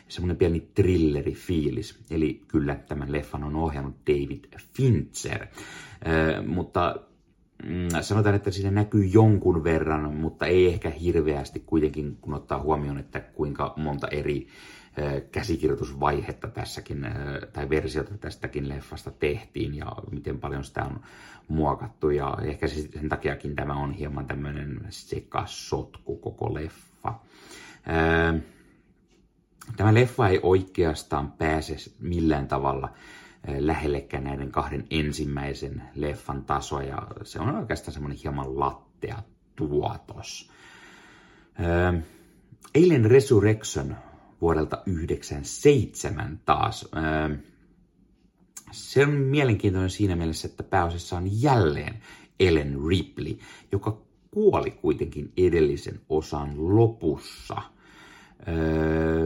Semmoinen 0.08 0.38
pieni 0.38 0.60
thrillerifiilis. 0.76 2.00
Eli 2.12 2.42
kyllä 2.48 2.76
tämän 2.76 3.12
leffan 3.12 3.44
on 3.44 3.56
ohjannut 3.56 3.96
David 4.08 4.44
Fincher. 4.74 5.42
Äh, 5.42 6.46
mutta 6.48 6.96
mm, 7.64 7.88
sanotaan, 8.02 8.36
että 8.36 8.52
siinä 8.52 8.72
näkyy 8.72 9.06
jonkun 9.06 9.64
verran, 9.64 10.14
mutta 10.14 10.46
ei 10.46 10.68
ehkä 10.68 10.90
hirveästi 10.90 11.60
kuitenkin, 11.60 12.18
kun 12.22 12.34
ottaa 12.34 12.62
huomioon, 12.62 13.00
että 13.00 13.20
kuinka 13.20 13.74
monta 13.78 14.08
eri 14.08 14.48
käsikirjoitusvaihetta 15.32 16.48
tässäkin, 16.48 17.08
tai 17.54 17.70
versiota 17.70 18.18
tästäkin 18.18 18.70
leffasta 18.70 19.12
tehtiin 19.12 19.76
ja 19.76 19.86
miten 20.12 20.40
paljon 20.40 20.64
sitä 20.64 20.84
on 20.84 21.00
muokattu. 21.48 22.10
Ja 22.10 22.38
ehkä 22.44 22.68
sen 22.68 23.10
takiakin 23.10 23.56
tämä 23.56 23.74
on 23.74 23.94
hieman 23.94 24.28
tämmöinen 24.28 24.82
sekasotku 24.90 26.18
koko 26.18 26.54
leffa. 26.54 27.14
Tämä 29.78 29.94
leffa 29.94 30.28
ei 30.28 30.40
oikeastaan 30.44 31.32
pääse 31.32 31.76
millään 32.00 32.48
tavalla 32.48 32.94
lähellekään 33.60 34.24
näiden 34.24 34.52
kahden 34.52 34.88
ensimmäisen 34.90 35.84
leffan 35.96 36.46
tasoa, 36.46 36.84
ja 36.84 37.08
se 37.24 37.40
on 37.40 37.56
oikeastaan 37.56 37.94
semmoinen 37.94 38.20
hieman 38.24 38.60
lattea 38.60 39.24
tuotos. 39.56 40.52
Alien 42.76 43.06
Resurrection 43.06 43.96
vuodelta 44.42 44.76
1997 44.78 46.40
taas. 46.46 46.88
Se 48.72 49.04
on 49.04 49.10
mielenkiintoinen 49.12 49.90
siinä 49.90 50.16
mielessä, 50.16 50.48
että 50.48 50.64
pääosassa 50.64 51.18
on 51.18 51.42
jälleen 51.42 52.02
Ellen 52.40 52.78
Ripley, 52.88 53.38
joka 53.72 54.02
kuoli 54.32 54.72
kuitenkin 54.72 55.34
edellisen 55.38 56.02
osan 56.10 56.76
lopussa. 56.76 57.62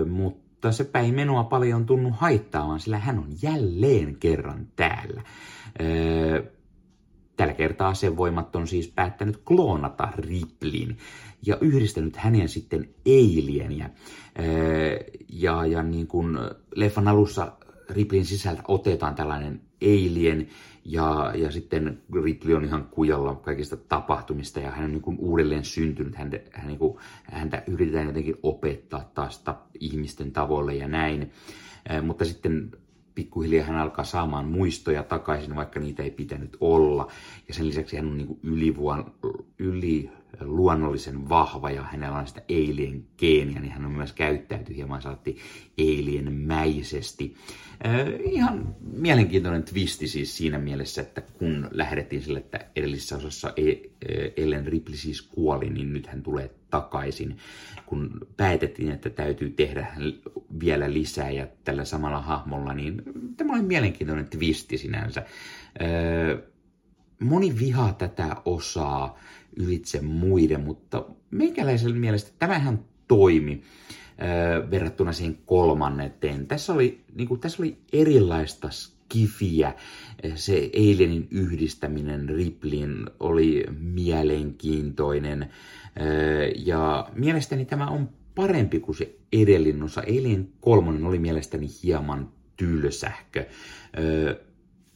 mutta 0.10 0.49
se 0.72 0.90
ei 0.94 1.12
menoa 1.12 1.44
paljon 1.44 1.86
tunnu 1.86 2.12
haittaamaan, 2.12 2.80
sillä 2.80 3.00
hän 3.00 3.20
on 3.20 3.28
jälleen 3.42 4.16
kerran 4.16 4.68
täällä. 4.76 5.22
Tällä 7.38 7.54
kertaa 7.54 7.94
sen 7.94 8.18
voimat 8.18 8.56
on 8.56 8.68
siis 8.68 8.88
päättänyt 8.96 9.38
kloonata 9.38 10.08
Riplin 10.18 10.98
ja 11.46 11.58
yhdistänyt 11.62 12.16
hänen 12.16 12.50
sitten 12.50 12.90
Alienia. 13.08 13.90
Ja, 15.30 15.66
ja 15.66 15.84
niin 15.84 16.08
kuin 16.08 16.38
leffan 16.76 17.08
alussa 17.08 17.52
Riplin 17.90 18.26
sisältä 18.26 18.62
otetaan 18.68 19.16
tällainen 19.16 19.62
Alien 19.82 20.48
ja, 20.86 21.34
ja 21.36 21.52
sitten 21.52 22.02
Ripley 22.24 22.56
on 22.56 22.66
ihan 22.66 22.88
kujalla 22.92 23.36
kaikista 23.36 23.78
tapahtumista 23.78 24.60
ja 24.60 24.72
hän 24.72 24.86
on 24.86 24.92
niin 24.92 25.02
kuin 25.02 25.18
uudelleen 25.20 25.66
syntynyt. 25.66 26.16
Hän, 26.16 26.32
hän 26.52 26.68
niin 26.68 26.80
kuin, 26.80 26.98
häntä 27.24 27.64
yritetään 27.68 28.08
jotenkin 28.08 28.36
opettaa 28.44 29.12
taas 29.14 29.44
ihmisten 29.80 30.32
tavoille 30.32 30.76
ja 30.76 30.88
näin. 30.88 31.32
Mutta 32.04 32.26
sitten 32.26 32.72
pikkuhiljaa 33.16 33.66
hän 33.66 33.76
alkaa 33.76 34.06
saamaan 34.06 34.46
muistoja 34.46 35.04
takaisin, 35.04 35.56
vaikka 35.56 35.80
niitä 35.80 36.04
ei 36.04 36.12
pitänyt 36.12 36.58
olla. 36.60 37.12
Ja 37.48 37.54
sen 37.54 37.68
lisäksi 37.68 37.98
hän 37.98 38.08
on 38.08 38.18
niin 38.18 38.28
kuin 38.28 38.40
ylivuon, 38.44 39.12
yli 39.60 40.12
luonnollisen 40.42 41.30
vahva 41.30 41.72
ja 41.72 41.84
hänellä 41.84 42.18
on 42.18 42.28
sitä 42.28 42.42
alien 42.50 43.06
geeniä, 43.18 43.60
niin 43.60 43.72
hän 43.72 43.86
on 43.86 43.92
myös 43.92 44.14
käyttäytynyt 44.14 44.78
hieman 44.78 45.02
saatti 45.02 45.38
alien 45.80 46.34
mäisesti. 46.34 47.36
Äh, 47.86 48.08
ihan 48.32 48.76
mielenkiintoinen 48.94 49.64
twisti 49.64 50.08
siis 50.08 50.38
siinä 50.38 50.58
mielessä, 50.58 51.02
että 51.02 51.22
kun 51.22 51.68
lähdettiin 51.72 52.22
sille, 52.22 52.40
että 52.40 52.66
edellisessä 52.76 53.18
osassa 53.18 53.54
e, 53.58 53.74
Ellen 54.38 54.68
Ripley 54.68 54.98
siis 54.98 55.22
kuoli, 55.22 55.70
niin 55.70 55.94
nyt 55.94 56.08
hän 56.08 56.24
tulee 56.24 56.52
takaisin, 56.70 57.38
kun 57.86 58.28
päätettiin, 58.38 58.92
että 58.92 59.10
täytyy 59.10 59.50
tehdä 59.50 59.88
vielä 60.60 60.94
lisää 60.94 61.32
ja 61.32 61.48
tällä 61.64 61.86
samalla 61.86 62.22
hahmolla, 62.22 62.74
niin 62.74 63.02
tämä 63.38 63.54
oli 63.54 63.62
mielenkiintoinen 63.62 64.30
twisti 64.30 64.78
sinänsä. 64.78 65.20
Äh, 65.82 66.44
moni 67.20 67.60
vihaa 67.60 67.94
tätä 67.94 68.36
osaa 68.46 69.20
ylitse 69.56 70.02
muiden, 70.02 70.62
mutta 70.62 71.06
meikäläisellä 71.32 71.96
mielestä 71.96 72.32
tämähän 72.40 72.80
toimi 73.08 73.62
äh, 74.22 74.72
verrattuna 74.72 75.12
siihen 75.12 75.38
kolmanneteen. 75.46 76.48
Tässä 76.48 76.74
oli, 76.74 77.02
niin 77.16 77.28
kuin, 77.28 77.40
tässä 77.40 77.64
oli 77.64 77.78
erilaista 77.94 78.70
skifiä. 78.70 79.74
Se 80.36 80.70
Alienin 80.76 81.28
yhdistäminen 81.32 82.30
Riplin 82.30 83.06
oli 83.20 83.66
mielenkiintoinen. 83.80 85.42
Äh, 85.42 85.50
ja 86.66 87.10
mielestäni 87.16 87.66
tämä 87.66 87.88
on 87.88 88.10
parempi 88.36 88.80
kuin 88.80 88.96
se 88.96 89.16
edellinen 89.34 89.84
osa. 89.84 90.02
Alien 90.02 90.50
kolmonen 90.62 91.06
oli 91.06 91.20
mielestäni 91.20 91.68
hieman 91.84 92.32
tylsähkö. 92.58 93.40
Äh, 93.40 94.49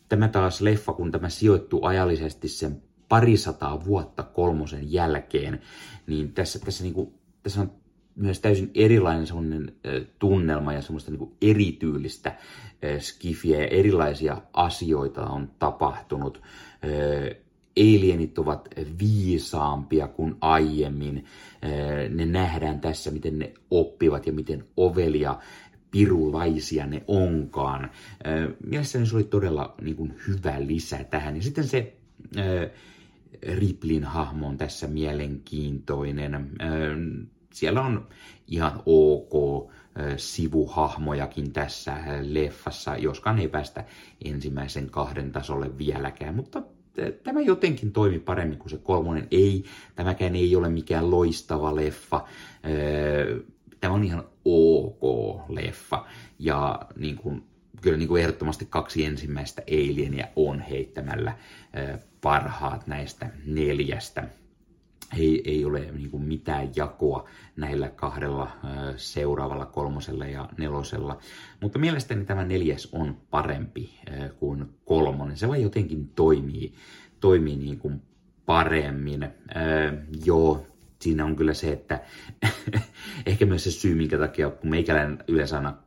tämä 0.09 0.27
taas 0.27 0.61
leffa, 0.61 0.93
kun 0.93 1.11
tämä 1.11 1.29
sijoittuu 1.29 1.85
ajallisesti 1.85 2.47
sen 2.47 2.81
parisataa 3.09 3.85
vuotta 3.85 4.23
kolmosen 4.23 4.91
jälkeen, 4.91 5.61
niin 6.07 6.33
tässä, 6.33 6.59
tässä, 6.59 6.83
niin 6.83 6.93
kuin, 6.93 7.13
tässä 7.43 7.61
on 7.61 7.71
myös 8.15 8.39
täysin 8.39 8.71
erilainen 8.75 9.27
semmoinen 9.27 9.75
tunnelma 10.19 10.73
ja 10.73 10.81
semmoista 10.81 11.11
niin 11.11 11.31
erityylistä 11.41 12.35
skifiä 12.99 13.59
ja 13.59 13.67
erilaisia 13.67 14.41
asioita 14.53 15.25
on 15.25 15.51
tapahtunut. 15.59 16.41
Alienit 17.79 18.39
ovat 18.39 18.69
viisaampia 18.99 20.07
kuin 20.07 20.35
aiemmin. 20.41 21.25
Ne 22.09 22.25
nähdään 22.25 22.79
tässä, 22.79 23.11
miten 23.11 23.39
ne 23.39 23.53
oppivat 23.71 24.27
ja 24.27 24.33
miten 24.33 24.63
ovelia 24.77 25.39
pirulaisia 25.93 26.85
ne 26.85 27.03
onkaan. 27.07 27.91
Mielestäni 28.67 29.05
se 29.05 29.15
oli 29.15 29.23
todella 29.23 29.75
niin 29.81 29.95
kuin, 29.95 30.15
hyvä 30.27 30.55
lisä 30.59 31.03
tähän. 31.03 31.35
Ja 31.35 31.43
sitten 31.43 31.67
se 31.67 31.93
Riplin 33.41 34.03
hahmo 34.03 34.47
on 34.47 34.57
tässä 34.57 34.87
mielenkiintoinen. 34.87 36.49
Siellä 37.53 37.81
on 37.81 38.07
ihan 38.47 38.81
ok 38.85 39.71
sivuhahmojakin 40.17 41.53
tässä 41.53 41.97
leffassa, 42.21 42.97
joskaan 42.97 43.39
ei 43.39 43.47
päästä 43.47 43.85
ensimmäisen 44.25 44.89
kahden 44.89 45.31
tasolle 45.31 45.77
vieläkään, 45.77 46.35
mutta 46.35 46.63
tämä 47.23 47.41
jotenkin 47.41 47.91
toimi 47.91 48.19
paremmin 48.19 48.59
kuin 48.59 48.69
se 48.69 48.77
kolmonen. 48.77 49.27
Ei, 49.31 49.63
tämäkään 49.95 50.35
ei 50.35 50.55
ole 50.55 50.69
mikään 50.69 51.11
loistava 51.11 51.75
leffa. 51.75 52.27
Tämä 53.81 53.93
on 53.93 54.03
ihan 54.03 54.23
ok 54.45 55.41
leffa. 55.49 56.05
Ja 56.39 56.79
niin 56.95 57.15
kuin, 57.15 57.43
kyllä 57.81 57.97
niin 57.97 58.07
kuin 58.07 58.21
ehdottomasti 58.21 58.67
kaksi 58.69 59.05
ensimmäistä 59.05 59.61
Alienia 59.71 60.27
on 60.35 60.59
heittämällä 60.59 61.37
parhaat 62.21 62.87
näistä 62.87 63.29
neljästä. 63.45 64.27
Ei, 65.17 65.41
ei 65.45 65.65
ole 65.65 65.79
niin 65.91 66.11
kuin 66.11 66.23
mitään 66.23 66.69
jakoa 66.75 67.29
näillä 67.55 67.89
kahdella 67.89 68.51
seuraavalla 68.97 69.65
kolmosella 69.65 70.25
ja 70.25 70.49
nelosella. 70.57 71.17
Mutta 71.61 71.79
mielestäni 71.79 72.25
tämä 72.25 72.45
neljäs 72.45 72.89
on 72.91 73.17
parempi 73.29 73.99
kuin 74.39 74.65
kolmonen. 74.85 75.37
Se 75.37 75.47
vaan 75.47 75.61
jotenkin 75.61 76.07
toimii, 76.07 76.73
toimii 77.19 77.55
niin 77.55 77.79
kuin 77.79 78.01
paremmin. 78.45 79.29
joo, 80.25 80.65
siinä 81.03 81.25
on 81.25 81.35
kyllä 81.35 81.53
se, 81.53 81.71
että 81.71 82.01
ehkä 83.25 83.45
myös 83.45 83.63
se 83.63 83.71
syy, 83.71 83.95
minkä 83.95 84.17
takia, 84.17 84.49
kun 84.49 84.69
meikäläinen 84.69 85.23
yleensä 85.27 85.57
aina 85.57 85.77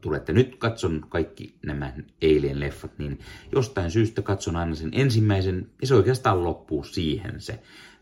tulee, 0.00 0.16
että 0.16 0.32
nyt 0.32 0.56
katson 0.56 1.06
kaikki 1.08 1.54
nämä 1.66 1.92
Alien 2.22 2.60
leffat, 2.60 2.98
niin 2.98 3.18
jostain 3.52 3.90
syystä 3.90 4.22
katson 4.22 4.56
aina 4.56 4.74
sen 4.74 4.90
ensimmäisen, 4.92 5.70
ja 5.80 5.86
se 5.86 5.94
oikeastaan 5.94 6.44
loppuu 6.44 6.84
siihen 6.84 7.40
se 7.40 7.60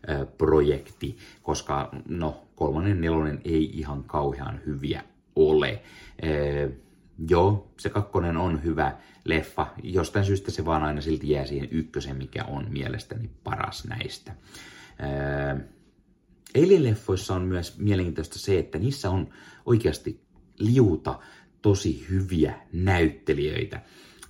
ö, 0.09 0.25
projekti, 0.25 1.17
koska 1.41 1.91
no, 2.07 2.47
kolmannen 2.55 3.01
nelonen 3.01 3.41
ei 3.45 3.69
ihan 3.73 4.03
kauhean 4.03 4.61
hyviä 4.65 5.03
ole. 5.35 5.81
E, 6.21 6.29
joo, 7.29 7.71
se 7.79 7.89
kakkonen 7.89 8.37
on 8.37 8.63
hyvä 8.63 8.97
leffa, 9.25 9.67
jostain 9.83 10.25
syystä 10.25 10.51
se 10.51 10.65
vaan 10.65 10.83
aina 10.83 11.01
silti 11.01 11.29
jää 11.29 11.45
siihen 11.45 11.69
ykkösen, 11.71 12.17
mikä 12.17 12.43
on 12.43 12.65
mielestäni 12.69 13.29
paras 13.43 13.87
näistä. 13.87 14.31
E, 14.99 15.73
Alien-leffoissa 16.57 17.35
on 17.35 17.41
myös 17.41 17.77
mielenkiintoista 17.77 18.39
se, 18.39 18.59
että 18.59 18.79
niissä 18.79 19.09
on 19.09 19.29
oikeasti 19.65 20.21
liuta 20.59 21.19
tosi 21.61 22.05
hyviä 22.09 22.53
näyttelijöitä. 22.73 23.81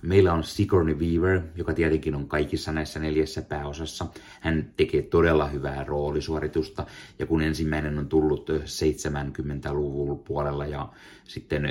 Meillä 0.02 0.32
on 0.32 0.44
Sigourney 0.44 0.94
Weaver, 0.94 1.42
joka 1.56 1.74
tietenkin 1.74 2.14
on 2.14 2.28
kaikissa 2.28 2.72
näissä 2.72 3.00
neljässä 3.00 3.42
pääosassa. 3.42 4.06
Hän 4.40 4.72
tekee 4.76 5.02
todella 5.02 5.46
hyvää 5.46 5.84
roolisuoritusta, 5.84 6.86
ja 7.18 7.26
kun 7.26 7.42
ensimmäinen 7.42 7.98
on 7.98 8.08
tullut 8.08 8.50
70-luvun 8.50 10.18
puolella 10.18 10.66
ja 10.66 10.88
sitten 11.24 11.68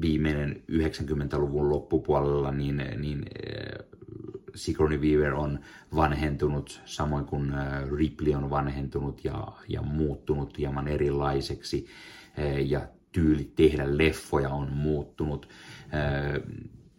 viimeinen 0.00 0.62
90-luvun 0.72 1.68
loppupuolella, 1.68 2.52
niin, 2.52 2.82
niin 2.98 3.24
Sigourney 4.56 4.98
Weaver 4.98 5.34
on 5.34 5.58
vanhentunut, 5.94 6.80
samoin 6.84 7.24
kuin 7.24 7.52
Ripley 7.96 8.34
on 8.34 8.50
vanhentunut 8.50 9.24
ja, 9.24 9.52
ja 9.68 9.82
muuttunut 9.82 10.58
hieman 10.58 10.88
erilaiseksi, 10.88 11.86
ja 12.66 12.80
tyyli 13.12 13.52
tehdä 13.56 13.98
leffoja 13.98 14.48
on 14.48 14.72
muuttunut 14.72 15.48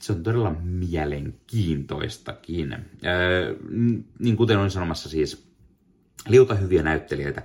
se 0.01 0.13
on 0.13 0.23
todella 0.23 0.55
mielenkiintoistakin. 0.63 2.75
Niin 4.19 4.37
kuten 4.37 4.59
olin 4.59 4.71
sanomassa 4.71 5.09
siis, 5.09 5.47
liuta 6.27 6.55
hyviä 6.55 6.83
näyttelijöitä. 6.83 7.41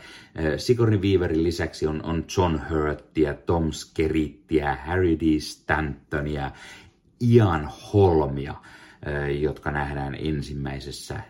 Sigourney 0.57 0.98
Weaverin 0.98 1.44
lisäksi 1.44 1.87
on, 1.87 2.05
on 2.05 2.25
John 2.37 2.61
Hurtia, 2.70 3.35
Tom 3.35 3.72
Skerrittiä, 3.72 4.79
Harry 4.87 5.20
D. 5.20 5.40
Stantonia, 5.40 6.51
Ian 7.20 7.70
Holmia, 7.92 8.55
jotka 9.41 9.71
nähdään 9.71 10.15
ensimmäisessä 10.15 11.21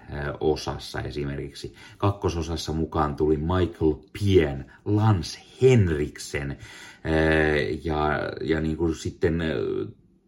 osassa 0.41 1.01
esimerkiksi. 1.01 1.75
Kakkososassa 1.99 2.73
mukaan 2.73 3.17
tuli 3.17 3.37
Michael 3.37 3.95
Pien, 4.13 4.73
Lance 4.85 5.41
Henriksen 5.63 6.59
ja, 7.85 8.11
ja 8.41 8.61
niin 8.61 8.77
kuin 8.77 8.95
sitten 8.95 9.43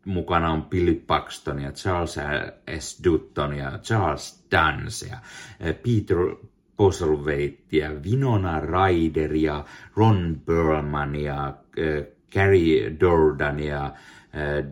mukana 0.05 0.51
on 0.51 0.63
Billy 0.63 0.95
Paxton 0.95 1.63
ja 1.63 1.73
Charles 1.73 2.19
S. 2.79 3.05
Dutton 3.05 3.57
ja 3.57 3.79
Charles 3.83 4.45
Dance 4.51 5.07
ja 5.07 5.19
Peter 5.61 6.17
Postlethwaite 6.77 7.77
ja 7.77 7.91
Winona 7.91 8.61
Ryder 8.61 9.35
ja 9.35 9.65
Ron 9.97 10.43
Perlman 10.47 11.15
ja 11.15 11.55
Gary 12.33 13.01
Dordan 13.01 13.61
ja 13.61 13.93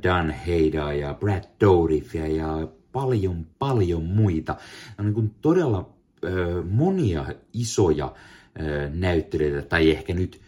Dan 0.02 0.30
Heida 0.30 0.92
ja 0.92 1.14
Brad 1.14 1.44
Dourifia 1.60 2.26
ja 2.26 2.68
paljon 2.92 3.46
paljon 3.58 4.04
muita. 4.04 4.56
On 4.98 5.04
niin 5.04 5.14
kuin 5.14 5.34
todella 5.40 5.90
äh, 6.24 6.32
monia 6.70 7.26
isoja 7.52 8.04
äh, 8.04 8.92
näyttelijöitä, 8.92 9.68
tai 9.68 9.90
ehkä 9.90 10.14
nyt 10.14 10.40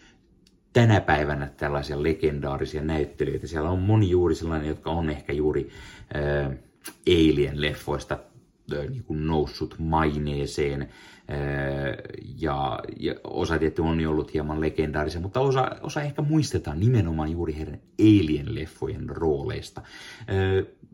tänä 0.73 1.01
päivänä 1.01 1.47
tällaisia 1.57 2.03
legendaarisia 2.03 2.83
näyttelijöitä. 2.83 3.47
Siellä 3.47 3.71
on 3.71 3.79
moni 3.79 4.11
juuri 4.11 4.35
sellainen, 4.35 4.69
jotka 4.69 4.91
on 4.91 5.11
ehkä 5.11 5.33
juuri 5.33 5.69
äh, 6.17 6.53
Alien-leffoista 7.09 8.19
äh, 8.73 8.89
niin 8.89 9.05
kuin 9.05 9.27
noussut 9.27 9.75
maineeseen. 9.79 10.89
Ja, 12.41 12.79
ja 13.01 13.15
osa 13.25 13.59
tietty 13.59 13.83
on 13.83 14.07
ollut 14.07 14.35
hieman 14.35 14.61
legendaarisia, 14.61 15.21
mutta 15.21 15.41
osa, 15.41 15.71
osa 15.83 16.03
ehkä 16.03 16.23
muistetaan 16.23 16.81
nimenomaan 16.81 17.31
juuri 17.31 17.57
heidän 17.57 17.81
Alien-leffojen 18.01 19.09
rooleista. 19.09 19.83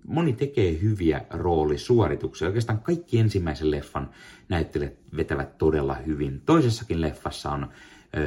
Moni 0.06 0.32
tekee 0.32 0.78
hyviä 0.82 1.24
roolisuorituksia. 1.30 2.48
Oikeastaan 2.48 2.80
kaikki 2.80 3.18
ensimmäisen 3.18 3.70
leffan 3.70 4.10
näyttelijät 4.48 4.94
vetävät 5.16 5.58
todella 5.58 5.94
hyvin. 5.94 6.42
Toisessakin 6.46 7.00
leffassa 7.00 7.50
on 7.50 7.68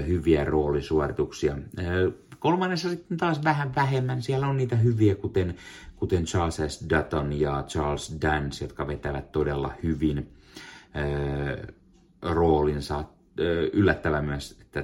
hyviä 0.08 0.44
roolisuorituksia. 0.44 1.58
Kolmannessa 2.40 2.90
sitten 2.90 3.18
taas 3.18 3.44
vähän 3.44 3.76
vähemmän. 3.76 4.22
Siellä 4.22 4.48
on 4.48 4.58
niitä 4.58 4.76
hyviä, 4.76 5.16
kuten, 5.16 5.56
kuten 5.96 6.26
Charles 6.26 6.62
S. 6.68 6.86
Dutton 6.90 7.34
ja 7.34 7.64
Charles 7.68 8.18
Dance, 8.22 8.66
jotka 8.66 8.88
vetävät 8.88 9.32
todella 9.32 9.74
hyvin 9.84 10.30
roolinsa. 12.24 13.04
Yllättävää 13.74 14.22
myös, 14.22 14.58
että 14.62 14.84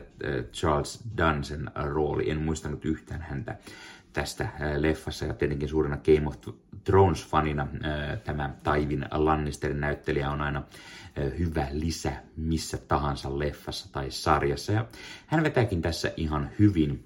Charles 0.53 1.03
Dunsen 1.17 1.71
rooli, 1.75 2.29
en 2.29 2.37
muistanut 2.41 2.85
yhtään 2.85 3.21
häntä 3.21 3.57
tästä 4.13 4.49
leffassa 4.77 5.25
ja 5.25 5.33
tietenkin 5.33 5.69
suurena 5.69 5.97
Game 5.97 6.27
of 6.27 6.35
Thrones-fanina 6.83 7.67
tämä 8.23 8.53
Taivin 8.63 9.05
Lannisterin 9.11 9.79
näyttelijä 9.81 10.31
on 10.31 10.41
aina 10.41 10.63
hyvä 11.39 11.67
lisä 11.71 12.11
missä 12.37 12.77
tahansa 12.77 13.39
leffassa 13.39 13.91
tai 13.91 14.11
sarjassa. 14.11 14.71
Ja 14.71 14.85
hän 15.27 15.43
vetääkin 15.43 15.81
tässä 15.81 16.13
ihan 16.17 16.49
hyvin 16.59 17.05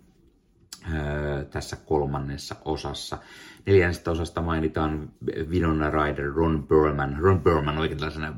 tässä 1.49 1.75
kolmannessa 1.75 2.55
osassa. 2.65 3.17
Neljännestä 3.65 4.11
osasta 4.11 4.41
mainitaan 4.41 5.09
Winona 5.49 5.89
Ryder, 5.89 6.33
Ron 6.33 6.63
Perlman. 6.63 7.17
Ron 7.19 7.41
Perlman 7.41 7.77
oikein 7.77 7.99
tällaisena 7.99 8.35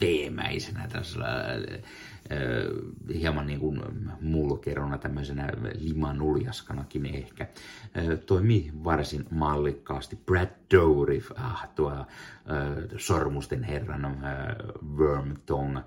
veemäisenä, 0.00 0.88
tällaisena 0.88 1.26
äh, 1.26 3.14
hieman 3.14 3.46
niin 3.46 3.60
kuin 3.60 3.82
mulkerona, 4.20 4.98
tämmöisenä 4.98 5.52
limanuljaskanakin 5.78 7.06
ehkä. 7.06 7.44
Äh, 7.96 8.18
toimii 8.26 8.72
varsin 8.84 9.26
mallikkaasti. 9.30 10.16
Brad 10.26 10.50
Dourif, 10.74 11.30
ah, 11.36 11.68
tuo 11.74 11.92
äh, 11.92 12.06
Sormusten 12.96 13.62
herran 13.62 14.04
äh, 14.04 14.14
Wormtong, 14.96 15.76
äh, 15.76 15.84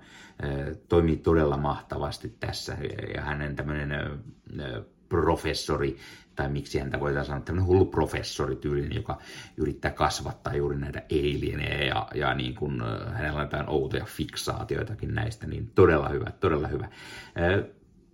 toimii 0.88 1.16
todella 1.16 1.56
mahtavasti 1.56 2.36
tässä 2.40 2.76
ja 3.14 3.20
hänen 3.22 3.56
tämmöinen 3.56 3.92
äh, 3.92 4.82
professori, 5.10 5.96
tai 6.36 6.48
miksi 6.48 6.78
häntä 6.78 7.00
voidaan 7.00 7.24
sanoa, 7.24 7.40
tämmöinen 7.40 7.66
hullu 7.66 7.86
professori 7.86 8.56
tyylinen, 8.56 8.94
joka 8.94 9.18
yrittää 9.56 9.90
kasvattaa 9.90 10.54
juuri 10.54 10.78
näitä 10.78 11.02
alieneja 11.12 11.84
ja, 11.84 12.08
ja 12.14 12.34
niin 12.34 12.54
kuin, 12.54 12.82
hänellä 13.12 13.36
on 13.36 13.44
jotain 13.44 13.68
outoja 13.68 14.04
fiksaatioitakin 14.04 15.14
näistä, 15.14 15.46
niin 15.46 15.70
todella 15.74 16.08
hyvä, 16.08 16.32
todella 16.40 16.68
hyvä. 16.68 16.88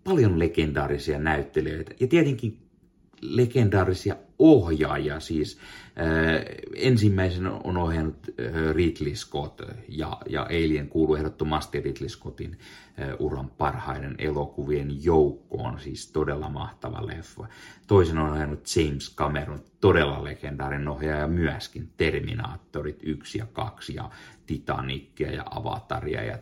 Paljon 0.05 0.39
legendaarisia 0.39 1.19
näyttelijöitä 1.19 1.95
ja 2.01 2.07
tietenkin 2.07 2.66
legendaarisia 3.21 4.17
ohjaajia. 4.39 5.21
Siis 5.21 5.59
äh, 5.99 6.45
ensimmäisen 6.75 7.47
on 7.47 7.77
ohjannut 7.77 8.17
äh, 8.29 8.75
Ridley 8.75 9.17
Scott 9.17 9.63
ja, 9.89 10.19
ja 10.29 10.43
Alien 10.43 10.89
kuuluu 10.89 11.15
ehdottomasti 11.15 11.81
Ridley 11.81 12.09
Scottin 12.09 12.59
äh, 13.01 13.09
uran 13.19 13.51
parhaiden 13.51 14.15
elokuvien 14.19 15.05
joukkoon. 15.05 15.81
Siis 15.81 16.13
todella 16.13 16.49
mahtava 16.49 17.07
leffa. 17.07 17.47
Toisen 17.87 18.19
on 18.19 18.31
ohjannut 18.31 18.77
James 18.77 19.15
Cameron, 19.17 19.61
todella 19.81 20.25
legendaarinen 20.25 20.89
ohjaaja 20.89 21.29
myöskin. 21.29 21.91
Terminaattorit 21.97 22.99
1 23.03 23.39
ja 23.39 23.47
2 23.53 23.95
ja 23.95 24.11
Titanicia 24.47 25.33
ja 25.33 25.45
Avataria 25.51 26.25
ja 26.25 26.39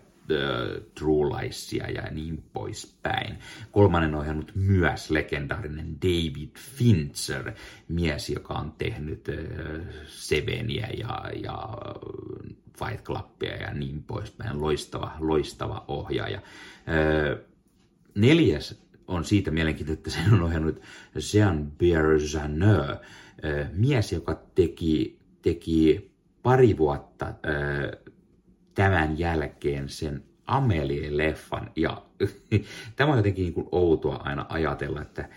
True 0.95 1.29
Liesia 1.29 1.91
ja 1.91 2.03
niin 2.11 2.45
poispäin. 2.53 3.39
Kolmannen 3.73 4.15
ohjannut 4.15 4.53
myös 4.55 5.11
legendaarinen 5.11 5.97
David 6.03 6.51
Fincher, 6.59 7.53
mies, 7.89 8.31
joka 8.31 8.55
on 8.55 8.73
tehnyt 8.79 9.29
Seveniä 10.07 10.89
ja, 10.99 11.31
ja 11.43 11.69
Fight 12.79 13.05
Clubia 13.05 13.57
ja 13.57 13.75
niin 13.75 14.03
poispäin. 14.03 14.61
Loistava, 14.61 15.13
loistava 15.19 15.85
ohjaaja. 15.89 16.43
Neljäs 18.15 18.85
on 19.09 19.25
siitä 19.25 19.51
mielenkiintoinen, 19.51 19.99
että 19.99 20.11
sen 20.11 20.35
on 20.35 20.43
ohjannut 20.43 20.81
Jean 21.35 21.73
Bergeneau, 21.79 22.97
mies, 23.73 24.13
joka 24.13 24.43
teki, 24.55 25.19
teki 25.43 26.11
pari 26.43 26.77
vuotta 26.79 27.35
tämän 28.75 29.19
jälkeen 29.19 29.89
sen 29.89 30.25
Amelie-leffan. 30.47 31.71
Ja 31.77 32.03
tämä 32.97 33.11
on 33.11 33.17
jotenkin 33.17 33.43
niin 33.43 33.55
kuin 33.55 33.69
outoa 33.73 34.17
aina 34.17 34.47
ajatella, 34.49 35.03
että 35.03 35.29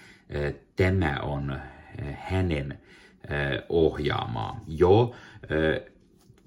tämä 0.76 1.20
on 1.22 1.60
hänen 2.14 2.80
ohjaamaa. 3.70 4.64
Joo, 4.68 5.16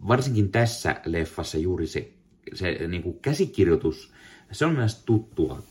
varsinkin 0.08 0.52
tässä 0.52 1.00
leffassa 1.04 1.58
juuri 1.58 1.86
se, 1.86 2.10
se 2.54 2.88
niin 2.88 3.02
kuin 3.02 3.18
käsikirjoitus, 3.22 4.12
se 4.52 4.66
on 4.66 4.74
myös 4.74 5.04
tuttua 5.04 5.62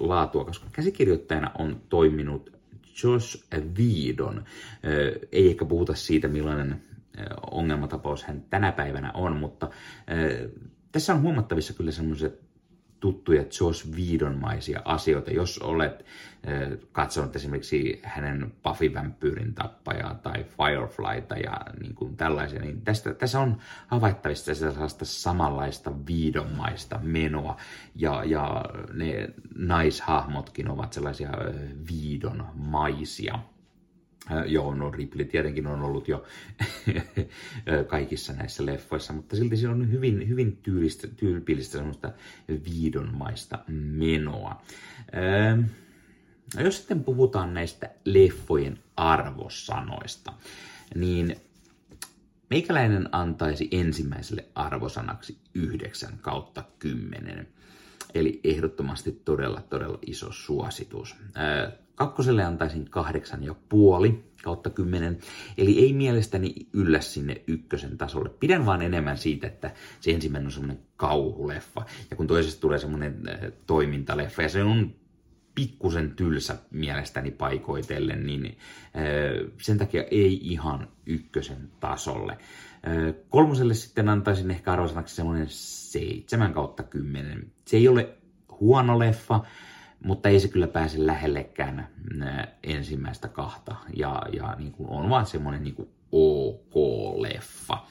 laatua, 0.00 0.44
koska 0.44 0.66
käsikirjoittajana 0.72 1.50
on 1.58 1.80
toiminut 1.88 2.52
Josh 3.02 3.44
Whedon. 3.78 4.44
Ei 5.32 5.48
ehkä 5.48 5.64
puhuta 5.64 5.94
siitä, 5.94 6.28
millainen 6.28 6.82
ongelmatapaus 7.50 8.24
hän 8.24 8.44
tänä 8.50 8.72
päivänä 8.72 9.12
on, 9.14 9.36
mutta 9.36 9.70
tässä 10.92 11.14
on 11.14 11.22
huomattavissa 11.22 11.74
kyllä 11.74 11.90
semmoiset 11.90 12.44
tuttuja 13.04 13.44
Josh 13.60 13.86
Whedonmaisia 13.88 14.80
asioita. 14.84 15.30
Jos 15.30 15.58
olet 15.58 16.04
katsonut 16.92 17.36
esimerkiksi 17.36 18.00
hänen 18.02 18.52
Buffy-vampyyrin 18.62 19.54
tappajaa 19.54 20.14
tai 20.14 20.44
Fireflyta 20.44 21.34
ja 21.34 21.60
niin 21.80 21.94
kuin 21.94 22.16
tällaisia, 22.16 22.60
niin 22.60 22.80
tästä, 22.82 23.14
tässä 23.14 23.40
on 23.40 23.56
havaittavissa 23.86 24.54
sellaista 24.54 25.04
samanlaista 25.04 25.92
viidonmaista 26.06 26.98
menoa 27.02 27.56
ja, 27.94 28.24
ja 28.24 28.64
ne 28.92 29.28
naishahmotkin 29.56 30.70
ovat 30.70 30.92
sellaisia 30.92 31.30
viidonmaisia. 31.90 33.38
Äh, 34.30 34.46
joo, 34.46 34.74
no 34.74 34.90
Ripley 34.90 35.24
tietenkin 35.24 35.66
on 35.66 35.82
ollut 35.82 36.08
jo 36.08 36.24
kaikissa 37.86 38.32
näissä 38.32 38.66
leffoissa, 38.66 39.12
mutta 39.12 39.36
silti 39.36 39.56
siinä 39.56 39.72
on 39.72 39.92
hyvin, 39.92 40.28
hyvin 40.28 40.56
tyylistä, 40.56 41.08
tyypillistä 41.08 41.78
semmoista 41.78 42.12
viidonmaista 42.48 43.58
menoa. 43.68 44.62
Ähm, 45.16 45.60
jos 46.64 46.76
sitten 46.76 47.04
puhutaan 47.04 47.54
näistä 47.54 47.90
leffojen 48.04 48.78
arvosanoista, 48.96 50.32
niin 50.94 51.36
meikäläinen 52.50 53.08
antaisi 53.12 53.68
ensimmäiselle 53.70 54.44
arvosanaksi 54.54 55.38
9 55.54 56.18
kautta 56.20 56.64
10. 56.78 57.48
Eli 58.14 58.40
ehdottomasti 58.44 59.12
todella, 59.24 59.60
todella 59.70 59.98
iso 60.06 60.32
suositus. 60.32 61.16
Kakkoselle 61.94 62.44
antaisin 62.44 62.90
kahdeksan 62.90 63.44
ja 63.44 63.54
puoli 63.68 64.24
kautta 64.42 64.70
kymmenen, 64.70 65.18
eli 65.58 65.78
ei 65.78 65.92
mielestäni 65.92 66.54
yllä 66.72 67.00
sinne 67.00 67.42
ykkösen 67.46 67.98
tasolle. 67.98 68.28
Pidän 68.28 68.66
vaan 68.66 68.82
enemmän 68.82 69.18
siitä, 69.18 69.46
että 69.46 69.70
se 70.00 70.10
ensimmäinen 70.10 70.46
on 70.46 70.52
semmoinen 70.52 70.78
kauhuleffa, 70.96 71.84
ja 72.10 72.16
kun 72.16 72.26
toisesta 72.26 72.60
tulee 72.60 72.78
semmoinen 72.78 73.22
toimintaleffa, 73.66 74.42
ja 74.42 74.48
se 74.48 74.62
on 74.62 74.94
pikkusen 75.54 76.10
tylsä 76.10 76.56
mielestäni 76.70 77.30
paikoitellen, 77.30 78.26
niin 78.26 78.58
sen 79.62 79.78
takia 79.78 80.04
ei 80.10 80.40
ihan 80.42 80.88
ykkösen 81.06 81.70
tasolle. 81.80 82.38
Kolmoselle 83.28 83.74
sitten 83.74 84.08
antaisin 84.08 84.50
ehkä 84.50 84.72
arvosanaksi 84.72 85.14
semmoinen 85.14 85.46
7 85.48 86.52
kautta 86.54 86.82
10. 86.82 87.52
Se 87.64 87.76
ei 87.76 87.88
ole 87.88 88.08
huono 88.60 88.98
leffa, 88.98 89.40
mutta 90.04 90.28
ei 90.28 90.40
se 90.40 90.48
kyllä 90.48 90.66
pääse 90.66 91.06
lähellekään 91.06 91.88
ensimmäistä 92.62 93.28
kahta. 93.28 93.76
Ja, 93.96 94.22
ja 94.32 94.54
niin 94.58 94.72
kuin 94.72 94.88
on 94.88 95.10
vaan 95.10 95.26
semmoinen 95.26 95.62
niin 95.62 95.74
kuin 95.74 95.88
ok-leffa. 96.12 97.86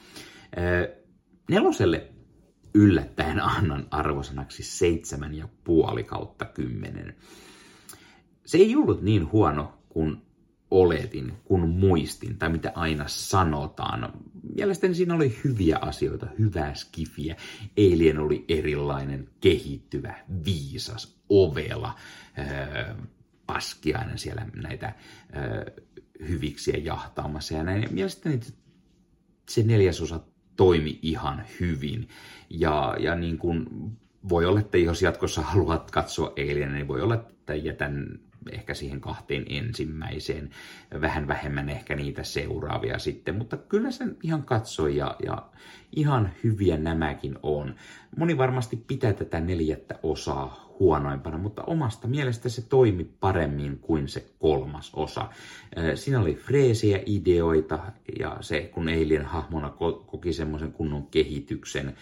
Neloselle 1.50 2.10
yllättäen 2.74 3.40
annan 3.40 3.86
arvosanaksi 3.90 4.62
seitsemän 4.62 5.34
ja 5.34 5.48
puoli 5.64 6.04
kautta 6.04 6.44
kymmenen. 6.44 7.16
Se 8.46 8.58
ei 8.58 8.76
ollut 8.76 9.02
niin 9.02 9.32
huono 9.32 9.78
kuin 9.88 10.22
oletin, 10.74 11.32
kun 11.44 11.68
muistin, 11.68 12.38
tai 12.38 12.48
mitä 12.48 12.72
aina 12.74 13.04
sanotaan. 13.08 14.12
Mielestäni 14.56 14.94
siinä 14.94 15.14
oli 15.14 15.38
hyviä 15.44 15.78
asioita, 15.80 16.26
hyvää 16.38 16.74
skifiä. 16.74 17.36
Alien 17.78 18.18
oli 18.18 18.44
erilainen, 18.48 19.28
kehittyvä, 19.40 20.14
viisas, 20.44 21.20
ovela, 21.28 21.94
äh, 22.38 22.96
paskiainen 23.46 24.18
siellä 24.18 24.46
näitä 24.54 24.86
äh, 24.86 24.94
hyviksiä 26.28 26.76
jahtaamassa. 26.76 27.54
Ja 27.54 27.62
näin. 27.62 27.88
Mielestäni 27.90 28.40
se 29.48 29.62
neljäsosa 29.62 30.20
toimi 30.56 30.98
ihan 31.02 31.44
hyvin. 31.60 32.08
Ja, 32.50 32.96
ja 32.98 33.14
niin 33.14 33.38
kuin 33.38 33.66
voi 34.28 34.46
olla, 34.46 34.60
että 34.60 34.78
jos 34.78 35.02
jatkossa 35.02 35.42
haluat 35.42 35.90
katsoa 35.90 36.32
Alien, 36.38 36.72
niin 36.72 36.88
voi 36.88 37.00
olla, 37.00 37.14
että 37.14 37.54
jätän 37.54 38.20
ehkä 38.52 38.74
siihen 38.74 39.00
kahteen 39.00 39.44
ensimmäiseen, 39.48 40.50
vähän 41.00 41.28
vähemmän 41.28 41.68
ehkä 41.68 41.96
niitä 41.96 42.22
seuraavia 42.22 42.98
sitten, 42.98 43.36
mutta 43.36 43.56
kyllä 43.56 43.90
sen 43.90 44.16
ihan 44.22 44.42
katsoi 44.42 44.96
ja, 44.96 45.16
ja 45.24 45.50
ihan 45.96 46.30
hyviä 46.44 46.76
nämäkin 46.76 47.38
on. 47.42 47.74
Moni 48.16 48.38
varmasti 48.38 48.76
pitää 48.76 49.12
tätä 49.12 49.40
neljättä 49.40 49.98
osaa 50.02 50.74
huonoimpana, 50.80 51.38
mutta 51.38 51.62
omasta 51.62 52.08
mielestä 52.08 52.48
se 52.48 52.62
toimi 52.62 53.04
paremmin 53.04 53.78
kuin 53.78 54.08
se 54.08 54.26
kolmas 54.38 54.94
osa. 54.94 55.28
Siinä 55.94 56.20
oli 56.20 56.34
freesiä 56.34 57.00
ideoita 57.06 57.78
ja 58.18 58.36
se, 58.40 58.70
kun 58.74 58.88
Eilien 58.88 59.24
hahmona 59.24 59.70
koki 60.06 60.32
semmoisen 60.32 60.72
kunnon 60.72 61.06
kehityksen, 61.06 61.94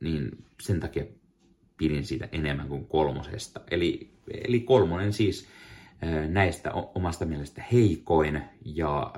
niin 0.00 0.44
sen 0.60 0.80
takia 0.80 1.04
pidin 1.76 2.04
siitä 2.04 2.28
enemmän 2.32 2.68
kuin 2.68 2.86
kolmosesta. 2.86 3.60
Eli, 3.70 4.10
eli 4.30 4.60
kolmonen 4.60 5.12
siis 5.12 5.48
näistä 6.28 6.72
omasta 6.72 7.24
mielestä 7.24 7.62
heikoin 7.72 8.42
ja 8.64 9.12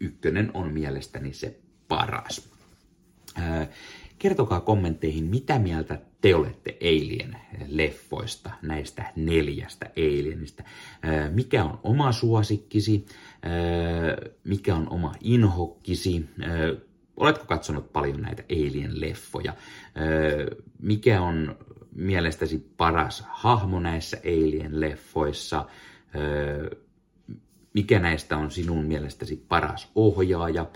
ykkönen 0.00 0.50
on 0.54 0.72
mielestäni 0.72 1.32
se 1.32 1.58
paras. 1.88 2.52
Kertokaa 4.18 4.60
kommentteihin, 4.60 5.24
mitä 5.24 5.58
mieltä 5.58 5.98
te 6.20 6.34
olette 6.34 6.78
Alien 6.82 7.36
leffoista, 7.66 8.50
näistä 8.62 9.12
neljästä 9.16 9.90
Alienista. 9.96 10.62
Mikä 11.32 11.64
on 11.64 11.80
oma 11.82 12.12
suosikkisi, 12.12 13.06
mikä 14.44 14.74
on 14.74 14.88
oma 14.90 15.14
inhokkisi, 15.20 16.24
Oletko 17.16 17.44
katsonut 17.44 17.92
paljon 17.92 18.20
näitä 18.20 18.42
Alien-leffoja? 18.42 19.52
Mikä 20.78 21.20
on 21.20 21.56
mielestäsi 21.94 22.72
paras 22.76 23.24
hahmo 23.30 23.80
näissä 23.80 24.16
Alien-leffoissa? 24.16 25.64
Mikä 27.74 27.98
näistä 27.98 28.36
on 28.36 28.50
sinun 28.50 28.84
mielestäsi 28.84 29.44
paras 29.48 29.90
ohjaaja? 29.94 30.66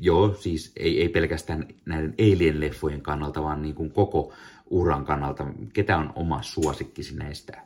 Joo, 0.00 0.34
siis 0.34 0.72
ei, 0.76 1.02
ei 1.02 1.08
pelkästään 1.08 1.66
näiden 1.86 2.14
Alien-leffojen 2.18 3.00
kannalta, 3.02 3.42
vaan 3.42 3.62
niin 3.62 3.74
kuin 3.74 3.90
koko 3.90 4.32
uran 4.70 5.04
kannalta. 5.04 5.46
Ketä 5.72 5.96
on 5.96 6.12
oma 6.14 6.42
suosikkisi 6.42 7.16
näistä 7.16 7.62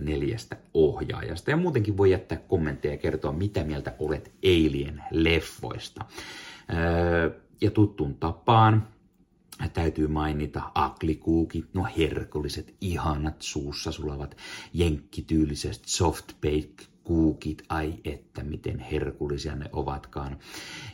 neljästä 0.00 0.56
ohjaajasta? 0.74 1.50
Ja 1.50 1.56
muutenkin 1.56 1.96
voi 1.96 2.10
jättää 2.10 2.38
kommentteja 2.38 2.94
ja 2.94 2.98
kertoa, 2.98 3.32
mitä 3.32 3.64
mieltä 3.64 3.94
olet 3.98 4.32
Alien-leffoista 4.44 6.04
ja 7.60 7.70
tuttuun 7.70 8.14
tapaan 8.14 8.88
täytyy 9.68 10.06
mainita 10.06 10.62
aklikuukit, 10.74 11.74
no 11.74 11.86
herkulliset, 11.98 12.74
ihanat 12.80 13.42
suussa 13.42 13.92
sulavat, 13.92 14.36
jenkkityyliset 14.72 15.80
soft 15.86 16.32
bake 16.40 16.90
kuukit, 17.04 17.62
ai 17.68 17.94
että 18.04 18.42
miten 18.42 18.78
herkullisia 18.78 19.56
ne 19.56 19.66
ovatkaan. 19.72 20.38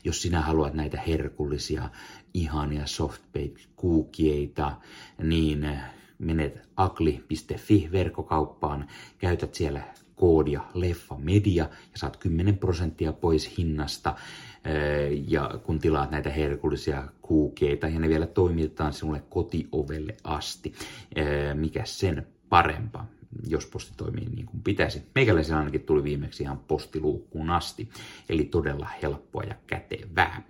Jos 0.05 0.23
sinä 0.23 0.41
haluat 0.41 0.75
näitä 0.75 1.01
herkullisia, 1.01 1.91
ihania 2.35 2.87
soft 2.87 3.23
bake 3.33 3.63
kuukieita, 3.77 4.77
niin 5.23 5.79
menet 6.19 6.69
akli.fi 6.77 7.89
verkkokauppaan, 7.93 8.89
käytät 9.19 9.55
siellä 9.55 9.83
koodia 10.15 10.61
Leffa 10.75 11.17
Media 11.19 11.65
ja 11.65 11.99
saat 11.99 12.17
10 12.17 12.59
prosenttia 12.59 13.13
pois 13.13 13.59
hinnasta. 13.59 14.17
Ja 15.29 15.51
kun 15.65 15.79
tilaat 15.79 16.11
näitä 16.11 16.31
herkullisia 16.31 17.05
kuukeita 17.23 17.89
ja 17.89 18.01
ne 18.01 18.09
vielä 18.09 18.27
toimitetaan 18.27 18.93
sinulle 18.93 19.23
kotiovelle 19.29 20.17
asti, 20.25 20.75
mikä 21.55 21.83
sen 21.85 22.27
parempa, 22.49 23.05
jos 23.47 23.67
posti 23.67 23.93
toimii 23.97 24.27
niin 24.27 24.47
kuin 24.47 24.63
pitäisi. 24.63 25.03
Meikäläisen 25.15 25.57
ainakin 25.57 25.81
tuli 25.81 26.05
viimeksi 26.05 26.43
ihan 26.43 26.59
postiluukkuun 26.59 27.51
asti, 27.51 27.89
eli 28.29 28.45
todella 28.45 28.89
helppoa 29.03 29.43
ja 29.43 29.55
kätevää. 29.67 30.43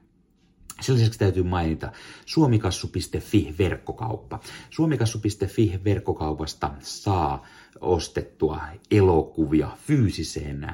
Sen 0.81 0.95
lisäksi 0.95 1.19
täytyy 1.19 1.43
mainita 1.43 1.93
suomikassu.fi 2.27 3.55
verkkokauppa. 3.59 4.41
Suomikassu.fi 4.71 5.81
verkkokaupasta 5.85 6.71
saa 6.81 7.47
ostettua 7.81 8.61
elokuvia 8.91 9.71
fyysiseen 9.87 10.69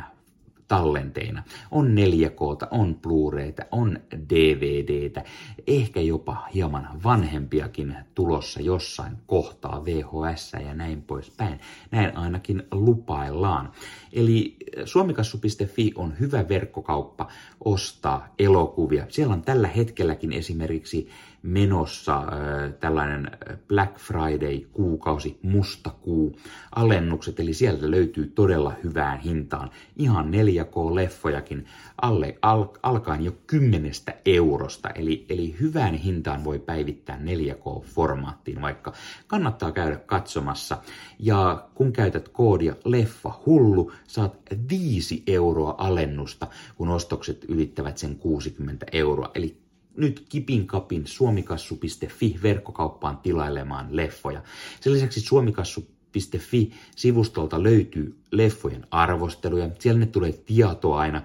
tallenteina. 0.72 1.42
On 1.70 1.94
4 1.94 2.30
k 2.30 2.40
on 2.70 3.00
Blu-rayta, 3.02 3.64
on 3.70 3.98
DVDtä, 4.30 5.24
ehkä 5.66 6.00
jopa 6.00 6.48
hieman 6.54 6.88
vanhempiakin 7.04 7.96
tulossa 8.14 8.60
jossain 8.60 9.16
kohtaa 9.26 9.84
VHS 9.84 10.52
ja 10.66 10.74
näin 10.74 11.02
poispäin. 11.02 11.60
Näin 11.90 12.16
ainakin 12.16 12.62
lupaillaan. 12.70 13.72
Eli 14.12 14.56
suomikassu.fi 14.84 15.92
on 15.94 16.14
hyvä 16.20 16.48
verkkokauppa 16.48 17.28
ostaa 17.64 18.34
elokuvia. 18.38 19.06
Siellä 19.08 19.32
on 19.32 19.42
tällä 19.42 19.68
hetkelläkin 19.68 20.32
esimerkiksi 20.32 21.08
menossa 21.42 22.16
äh, 22.18 22.72
tällainen 22.80 23.30
Black 23.68 23.98
Friday-kuukausi, 23.98 25.38
mustakuu, 25.42 26.38
alennukset, 26.74 27.40
eli 27.40 27.54
sieltä 27.54 27.90
löytyy 27.90 28.26
todella 28.26 28.72
hyvään 28.84 29.20
hintaan. 29.20 29.70
Ihan 29.96 30.30
4K-leffojakin 30.32 31.66
alle, 32.02 32.38
al, 32.42 32.64
alkaen 32.82 33.24
jo 33.24 33.32
kymmenestä 33.46 34.14
eurosta, 34.26 34.90
eli, 34.90 35.26
eli 35.28 35.56
hyvään 35.60 35.94
hintaan 35.94 36.44
voi 36.44 36.58
päivittää 36.58 37.18
4K-formaattiin, 37.18 38.60
vaikka 38.60 38.92
kannattaa 39.26 39.72
käydä 39.72 39.96
katsomassa. 39.96 40.78
Ja 41.18 41.68
kun 41.74 41.92
käytät 41.92 42.28
koodia 42.28 42.74
leffa 42.84 43.40
hullu, 43.46 43.92
saat 44.06 44.36
5 44.70 45.22
euroa 45.26 45.74
alennusta, 45.78 46.46
kun 46.76 46.88
ostokset 46.88 47.44
ylittävät 47.48 47.98
sen 47.98 48.16
60 48.16 48.86
euroa, 48.92 49.30
eli 49.34 49.61
nyt 49.96 50.26
kipin 50.28 50.66
kapin 50.66 51.06
suomikassu.fi 51.06 52.38
verkkokauppaan 52.42 53.18
tilailemaan 53.18 53.96
leffoja. 53.96 54.42
Sen 54.80 54.92
lisäksi 54.92 55.20
Suomikassu 55.20 55.86
leffahullu.fi-sivustolta 56.14 57.62
löytyy 57.62 58.16
leffojen 58.30 58.86
arvosteluja. 58.90 59.70
Siellä 59.78 60.00
ne 60.00 60.06
tulee 60.06 60.32
tietoa 60.32 61.00
aina, 61.00 61.22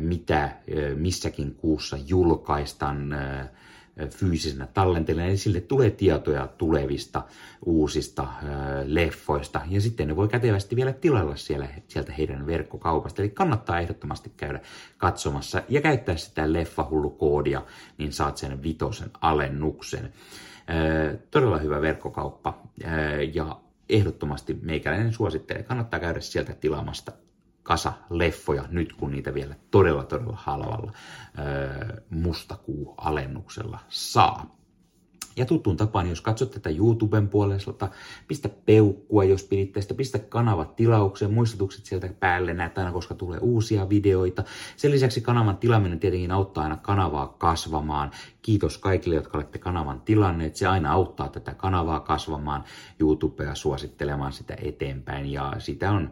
mitä 0.00 0.56
missäkin 0.96 1.54
kuussa 1.54 1.98
julkaistaan 2.06 3.14
fyysisenä 4.10 4.66
tallenteena, 4.66 5.24
eli 5.24 5.36
sille 5.36 5.60
tulee 5.60 5.90
tietoja 5.90 6.46
tulevista 6.46 7.22
uusista 7.66 8.28
leffoista, 8.84 9.60
ja 9.70 9.80
sitten 9.80 10.08
ne 10.08 10.16
voi 10.16 10.28
kätevästi 10.28 10.76
vielä 10.76 10.92
tilailla 10.92 11.36
siellä, 11.36 11.68
sieltä 11.88 12.12
heidän 12.12 12.46
verkkokaupasta, 12.46 13.22
eli 13.22 13.30
kannattaa 13.30 13.80
ehdottomasti 13.80 14.32
käydä 14.36 14.60
katsomassa 14.98 15.62
ja 15.68 15.80
käyttää 15.80 16.16
sitä 16.16 16.52
leffahullu-koodia, 16.52 17.62
niin 17.98 18.12
saat 18.12 18.36
sen 18.36 18.62
vitosen 18.62 19.10
alennuksen. 19.20 20.12
Todella 21.30 21.58
hyvä 21.58 21.80
verkkokauppa, 21.80 22.62
ja 23.34 23.60
ehdottomasti 23.88 24.58
meikäläinen 24.62 25.12
suosittelee, 25.12 25.62
kannattaa 25.62 26.00
käydä 26.00 26.20
sieltä 26.20 26.54
tilaamasta 26.54 27.12
kasa 27.66 27.92
leffoja 28.10 28.64
nyt, 28.68 28.92
kun 28.92 29.10
niitä 29.10 29.34
vielä 29.34 29.54
todella, 29.70 30.04
todella 30.04 30.38
halvalla 30.40 30.92
mustakuu-alennuksella 32.10 33.78
saa. 33.88 34.56
Ja 35.36 35.46
tuttuun 35.46 35.76
tapaan, 35.76 36.08
jos 36.08 36.20
katsot 36.20 36.50
tätä 36.50 36.70
YouTuben 36.70 37.28
puolelta, 37.28 37.88
pistä 38.28 38.48
peukkua, 38.48 39.24
jos 39.24 39.44
pidit 39.44 39.72
tästä, 39.72 39.94
pistä 39.94 40.18
kanavat 40.18 40.76
tilaukseen, 40.76 41.34
muistutukset 41.34 41.84
sieltä 41.84 42.08
päälle, 42.20 42.54
näet 42.54 42.78
aina, 42.78 42.92
koska 42.92 43.14
tulee 43.14 43.38
uusia 43.38 43.88
videoita. 43.88 44.44
Sen 44.76 44.90
lisäksi 44.90 45.20
kanavan 45.20 45.56
tilaaminen 45.56 46.00
tietenkin 46.00 46.30
auttaa 46.30 46.64
aina 46.64 46.76
kanavaa 46.76 47.28
kasvamaan. 47.38 48.10
Kiitos 48.42 48.78
kaikille, 48.78 49.16
jotka 49.16 49.38
olette 49.38 49.58
kanavan 49.58 50.00
tilanneet. 50.00 50.56
Se 50.56 50.66
aina 50.66 50.92
auttaa 50.92 51.28
tätä 51.28 51.54
kanavaa 51.54 52.00
kasvamaan, 52.00 52.64
YouTubea 53.00 53.54
suosittelemaan 53.54 54.32
sitä 54.32 54.56
eteenpäin 54.62 55.32
ja 55.32 55.52
sitä 55.58 55.92
on 55.92 56.10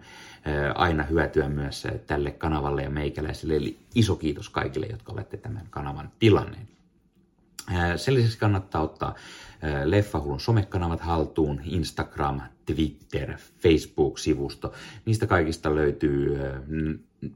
aina 0.75 1.03
hyötyä 1.03 1.49
myös 1.49 1.87
tälle 2.07 2.31
kanavalle 2.31 2.83
ja 2.83 2.91
meikäläiselle. 2.91 3.57
Eli 3.57 3.79
iso 3.95 4.17
kiitos 4.17 4.49
kaikille, 4.49 4.87
jotka 4.87 5.13
olette 5.13 5.37
tämän 5.37 5.67
kanavan 5.71 6.11
tilanneet. 6.19 6.69
Sen 7.97 8.15
lisäksi 8.15 8.39
kannattaa 8.39 8.83
ottaa 8.83 9.15
Leffahullun 9.85 10.41
somekanavat 10.41 11.01
haltuun, 11.01 11.61
Instagram, 11.65 12.41
Twitter, 12.67 13.35
Facebook-sivusto. 13.63 14.73
Niistä 15.05 15.27
kaikista 15.27 15.75
löytyy 15.75 16.39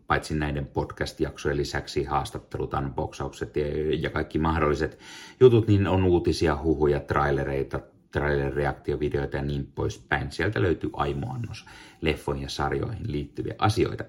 paitsi 0.06 0.34
näiden 0.34 0.66
podcast-jaksojen 0.66 1.56
lisäksi 1.56 2.04
haastattelut, 2.04 2.74
unboxaukset 2.74 3.54
ja 3.98 4.10
kaikki 4.10 4.38
mahdolliset 4.38 4.98
jutut, 5.40 5.68
niin 5.68 5.86
on 5.86 6.04
uutisia, 6.04 6.58
huhuja, 6.62 7.00
trailereita, 7.00 7.80
trailer-reaktiovideoita 8.12 9.36
ja 9.36 9.42
niin 9.42 9.66
poispäin. 9.74 10.32
Sieltä 10.32 10.62
löytyy 10.62 10.90
aimoannos 10.92 11.66
leffoihin 12.00 12.42
ja 12.42 12.48
sarjoihin 12.48 13.12
liittyviä 13.12 13.54
asioita. 13.58 14.04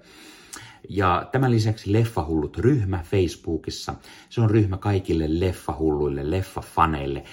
Ja 0.88 1.28
tämän 1.32 1.50
lisäksi 1.50 1.92
Leffahullut 1.92 2.58
ryhmä 2.58 3.02
Facebookissa. 3.04 3.94
Se 4.28 4.40
on 4.40 4.50
ryhmä 4.50 4.76
kaikille 4.76 5.40
leffahulluille, 5.40 6.30
leffafaneille. 6.30 7.24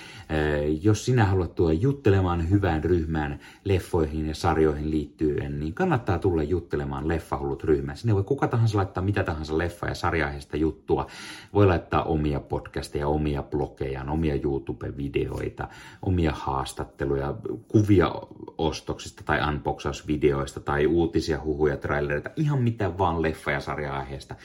Jos 0.81 1.05
sinä 1.05 1.25
haluat 1.25 1.55
tulla 1.55 1.73
juttelemaan 1.73 2.49
hyvään 2.49 2.83
ryhmään 2.83 3.39
leffoihin 3.63 4.27
ja 4.27 4.35
sarjoihin 4.35 4.91
liittyen, 4.91 5.59
niin 5.59 5.73
kannattaa 5.73 6.19
tulla 6.19 6.43
juttelemaan 6.43 7.07
Leffahullut 7.07 7.63
ryhmään. 7.63 7.97
Sinne 7.97 8.15
voi 8.15 8.23
kuka 8.23 8.47
tahansa 8.47 8.77
laittaa 8.77 9.03
mitä 9.03 9.23
tahansa 9.23 9.57
leffa- 9.57 9.87
ja 9.87 9.95
sarjaiheista 9.95 10.57
juttua. 10.57 11.07
Voi 11.53 11.65
laittaa 11.65 12.03
omia 12.03 12.39
podcasteja, 12.39 13.07
omia 13.07 13.43
blogeja, 13.43 14.05
omia 14.09 14.35
YouTube-videoita, 14.35 15.67
omia 16.01 16.31
haastatteluja, 16.31 17.35
kuvia 17.67 18.11
ostoksista 18.57 19.23
tai 19.25 19.49
unboxausvideoista 19.49 20.59
tai 20.59 20.87
uutisia, 20.87 21.41
huhuja, 21.43 21.77
trailereita, 21.77 22.29
ihan 22.35 22.61
mitä 22.61 22.97
vaan 22.97 23.21
leffa 23.21 23.51
ja 23.51 23.59
sarja-aiheesta. 23.59 24.35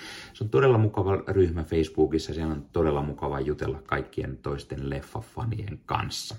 On 0.43 0.51
todella 0.51 0.79
mukava 0.79 1.17
ryhmä 1.29 1.65
Facebookissa, 1.65 2.35
siellä 2.35 2.53
on 2.53 2.67
todella 2.73 3.03
mukava 3.03 3.41
jutella 3.41 3.83
kaikkien 3.87 4.37
toisten 4.37 4.91
leffafanien 4.91 5.81
kanssa. 5.87 6.37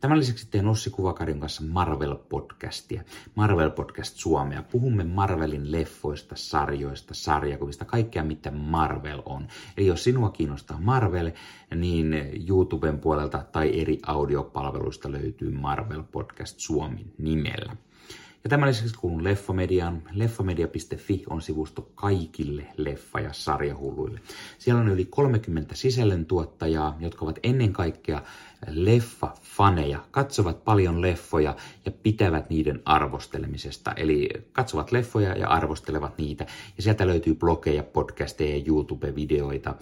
Tämän 0.00 0.18
lisäksi 0.18 0.50
teen 0.50 0.68
Ossi 0.68 0.90
Kuvakarin 0.90 1.40
kanssa 1.40 1.62
Marvel-podcastia, 1.62 3.02
Marvel-podcast 3.34 4.14
Suomea. 4.14 4.62
Puhumme 4.62 5.04
Marvelin 5.04 5.72
leffoista, 5.72 6.36
sarjoista, 6.36 7.14
sarjakuvista, 7.14 7.84
kaikkea 7.84 8.24
mitä 8.24 8.50
Marvel 8.50 9.22
on. 9.26 9.46
Eli 9.76 9.86
jos 9.86 10.04
sinua 10.04 10.30
kiinnostaa 10.30 10.80
Marvel, 10.80 11.30
niin 11.74 12.14
YouTuben 12.48 12.98
puolelta 12.98 13.44
tai 13.52 13.80
eri 13.80 13.98
audiopalveluista 14.06 15.12
löytyy 15.12 15.50
Marvel 15.50 16.02
Podcast 16.12 16.58
Suomi 16.58 17.06
nimellä. 17.18 17.76
Ja 18.44 18.50
tämän 18.50 18.68
lisäksi 18.68 18.94
kuulun 18.98 19.24
Leffamediaan. 19.24 20.02
Leffamedia.fi 20.12 21.24
on 21.30 21.42
sivusto 21.42 21.90
kaikille 21.94 22.66
leffa- 22.76 23.20
ja 23.20 23.32
sarjahulluille. 23.32 24.20
Siellä 24.58 24.80
on 24.80 24.88
yli 24.88 25.04
30 25.04 25.74
sisällöntuottajaa, 25.74 26.96
jotka 27.00 27.24
ovat 27.24 27.38
ennen 27.42 27.72
kaikkea 27.72 28.22
leffa-faneja, 28.66 29.98
katsovat 30.10 30.64
paljon 30.64 31.00
leffoja 31.00 31.56
ja 31.86 31.92
pitävät 31.92 32.50
niiden 32.50 32.82
arvostelemisesta. 32.84 33.92
Eli 33.92 34.28
katsovat 34.52 34.92
leffoja 34.92 35.36
ja 35.36 35.48
arvostelevat 35.48 36.18
niitä. 36.18 36.46
Ja 36.76 36.82
sieltä 36.82 37.06
löytyy 37.06 37.34
blogeja, 37.34 37.82
podcasteja 37.82 38.56
ja 38.56 38.64
YouTube-videoita. 38.66 39.74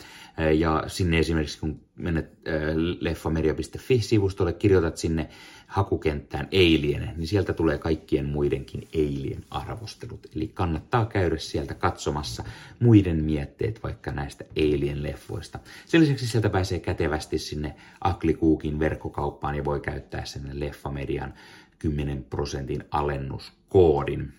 Ja 0.59 0.85
sinne 0.87 1.18
esimerkiksi 1.18 1.61
kun 1.61 1.81
menet 1.96 2.27
äh, 2.27 2.53
leffamedia.fi-sivustolle, 3.01 4.53
kirjoitat 4.53 4.96
sinne 4.96 5.29
hakukenttään 5.70 6.48
Alien, 6.52 7.12
niin 7.16 7.26
sieltä 7.26 7.52
tulee 7.52 7.78
kaikkien 7.78 8.26
muidenkin 8.26 8.88
Alien 8.94 9.44
arvostelut. 9.50 10.26
Eli 10.37 10.48
kannattaa 10.48 11.06
käydä 11.06 11.38
sieltä 11.38 11.74
katsomassa 11.74 12.44
muiden 12.80 13.24
mietteet 13.24 13.83
vaikka 13.83 14.11
näistä 14.11 14.44
Alien-leffoista. 14.56 15.59
Sen 15.87 16.00
lisäksi 16.00 16.26
sieltä 16.26 16.50
pääsee 16.50 16.78
kätevästi 16.78 17.38
sinne 17.38 17.74
Aklikuukin 18.00 18.78
verkkokauppaan 18.78 19.54
ja 19.54 19.64
voi 19.64 19.80
käyttää 19.80 20.24
sen 20.24 20.42
Leffamedian 20.52 21.35
10 21.78 22.24
prosentin 22.24 22.85
alennuskoodin. 22.90 24.33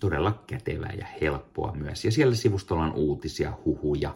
Todella 0.00 0.42
kätevää 0.46 0.92
ja 0.98 1.06
helppoa 1.20 1.72
myös. 1.72 2.04
Ja 2.04 2.10
siellä 2.10 2.34
sivustolla 2.34 2.82
on 2.82 2.92
uutisia, 2.92 3.52
huhuja, 3.64 4.14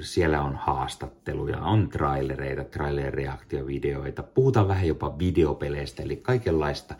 siellä 0.00 0.42
on 0.42 0.56
haastatteluja, 0.56 1.58
on 1.58 1.88
trailereita, 1.88 2.64
trailer-reaktiovideoita, 2.64 4.22
puhutaan 4.22 4.68
vähän 4.68 4.88
jopa 4.88 5.18
videopeleistä, 5.18 6.02
eli 6.02 6.16
kaikenlaista 6.16 6.94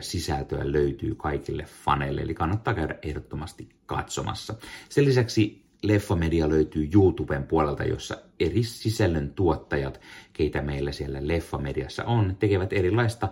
sisältöä 0.00 0.72
löytyy 0.72 1.14
kaikille 1.14 1.64
faneille, 1.84 2.20
eli 2.20 2.34
kannattaa 2.34 2.74
käydä 2.74 2.94
ehdottomasti 3.02 3.68
katsomassa. 3.86 4.54
Sen 4.88 5.04
lisäksi 5.04 5.69
Leffamedia 5.82 6.48
löytyy 6.48 6.88
YouTuben 6.94 7.44
puolelta, 7.44 7.84
jossa 7.84 8.16
eri 8.40 8.62
sisällön 8.62 9.32
tuottajat, 9.34 10.00
keitä 10.32 10.62
meillä 10.62 10.92
siellä 10.92 11.18
Leffamediassa 11.22 12.04
on, 12.04 12.36
tekevät 12.38 12.72
erilaista 12.72 13.28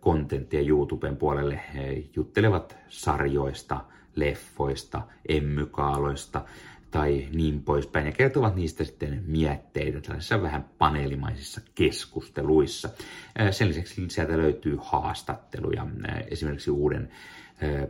kontenttia 0.00 0.60
YouTuben 0.60 1.16
puolelle, 1.16 1.60
juttelevat 2.16 2.76
sarjoista, 2.88 3.80
leffoista, 4.16 5.02
emmykaaloista, 5.28 6.44
tai 6.90 7.28
niin 7.32 7.62
poispäin, 7.62 8.06
ja 8.06 8.12
kertovat 8.12 8.56
niistä 8.56 8.84
sitten 8.84 9.22
mietteitä 9.26 10.00
tällaisissa 10.00 10.42
vähän 10.42 10.64
paneelimaisissa 10.78 11.60
keskusteluissa. 11.74 12.88
Sen 13.50 13.68
lisäksi 13.68 14.06
sieltä 14.08 14.38
löytyy 14.38 14.78
haastatteluja, 14.80 15.86
esimerkiksi 16.28 16.70
uuden 16.70 17.10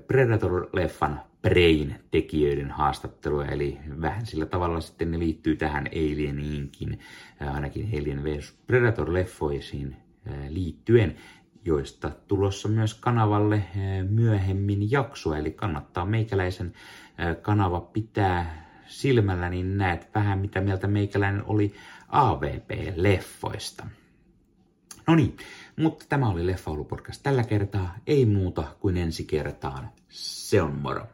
Predator-leffan 0.07 1.21
Brain 1.43 1.95
tekijöiden 2.11 2.71
haastatteluja, 2.71 3.49
eli 3.49 3.79
vähän 4.01 4.27
sillä 4.27 4.47
tavalla 4.47 4.81
sitten 4.81 5.11
ne 5.11 5.19
liittyy 5.19 5.57
tähän 5.57 5.87
Alieniinkin, 5.87 6.99
ainakin 7.53 7.89
Alien 7.99 8.25
vs. 8.25 8.55
Predator-leffoisiin 8.67 9.97
liittyen, 10.49 11.17
joista 11.65 12.11
tulossa 12.29 12.69
myös 12.69 12.95
kanavalle 12.95 13.65
myöhemmin 14.09 14.91
jaksoa, 14.91 15.39
eli 15.39 15.51
kannattaa 15.51 16.07
meikäläisen 16.07 16.73
kanava 17.43 17.81
pitää 17.81 18.71
silmällä, 18.87 19.49
niin 19.49 19.79
näet 19.79 20.09
vähän 20.15 20.39
mitä 20.39 20.61
mieltä 20.61 20.87
meikäläinen 20.87 21.45
oli 21.45 21.75
AVP-leffoista. 22.09 23.87
No 25.07 25.15
niin, 25.15 25.37
mutta 25.81 26.05
tämä 26.09 26.29
oli 26.29 26.47
Leffaulu 26.47 26.85
podcast 26.85 27.23
tällä 27.23 27.45
kertaa. 27.45 27.95
Ei 28.07 28.27
muuta 28.27 28.65
kuin 28.81 28.97
ensi 28.97 29.25
kertaan. 29.25 29.91
Se 30.09 30.63
on 30.63 30.75
moro. 30.75 31.07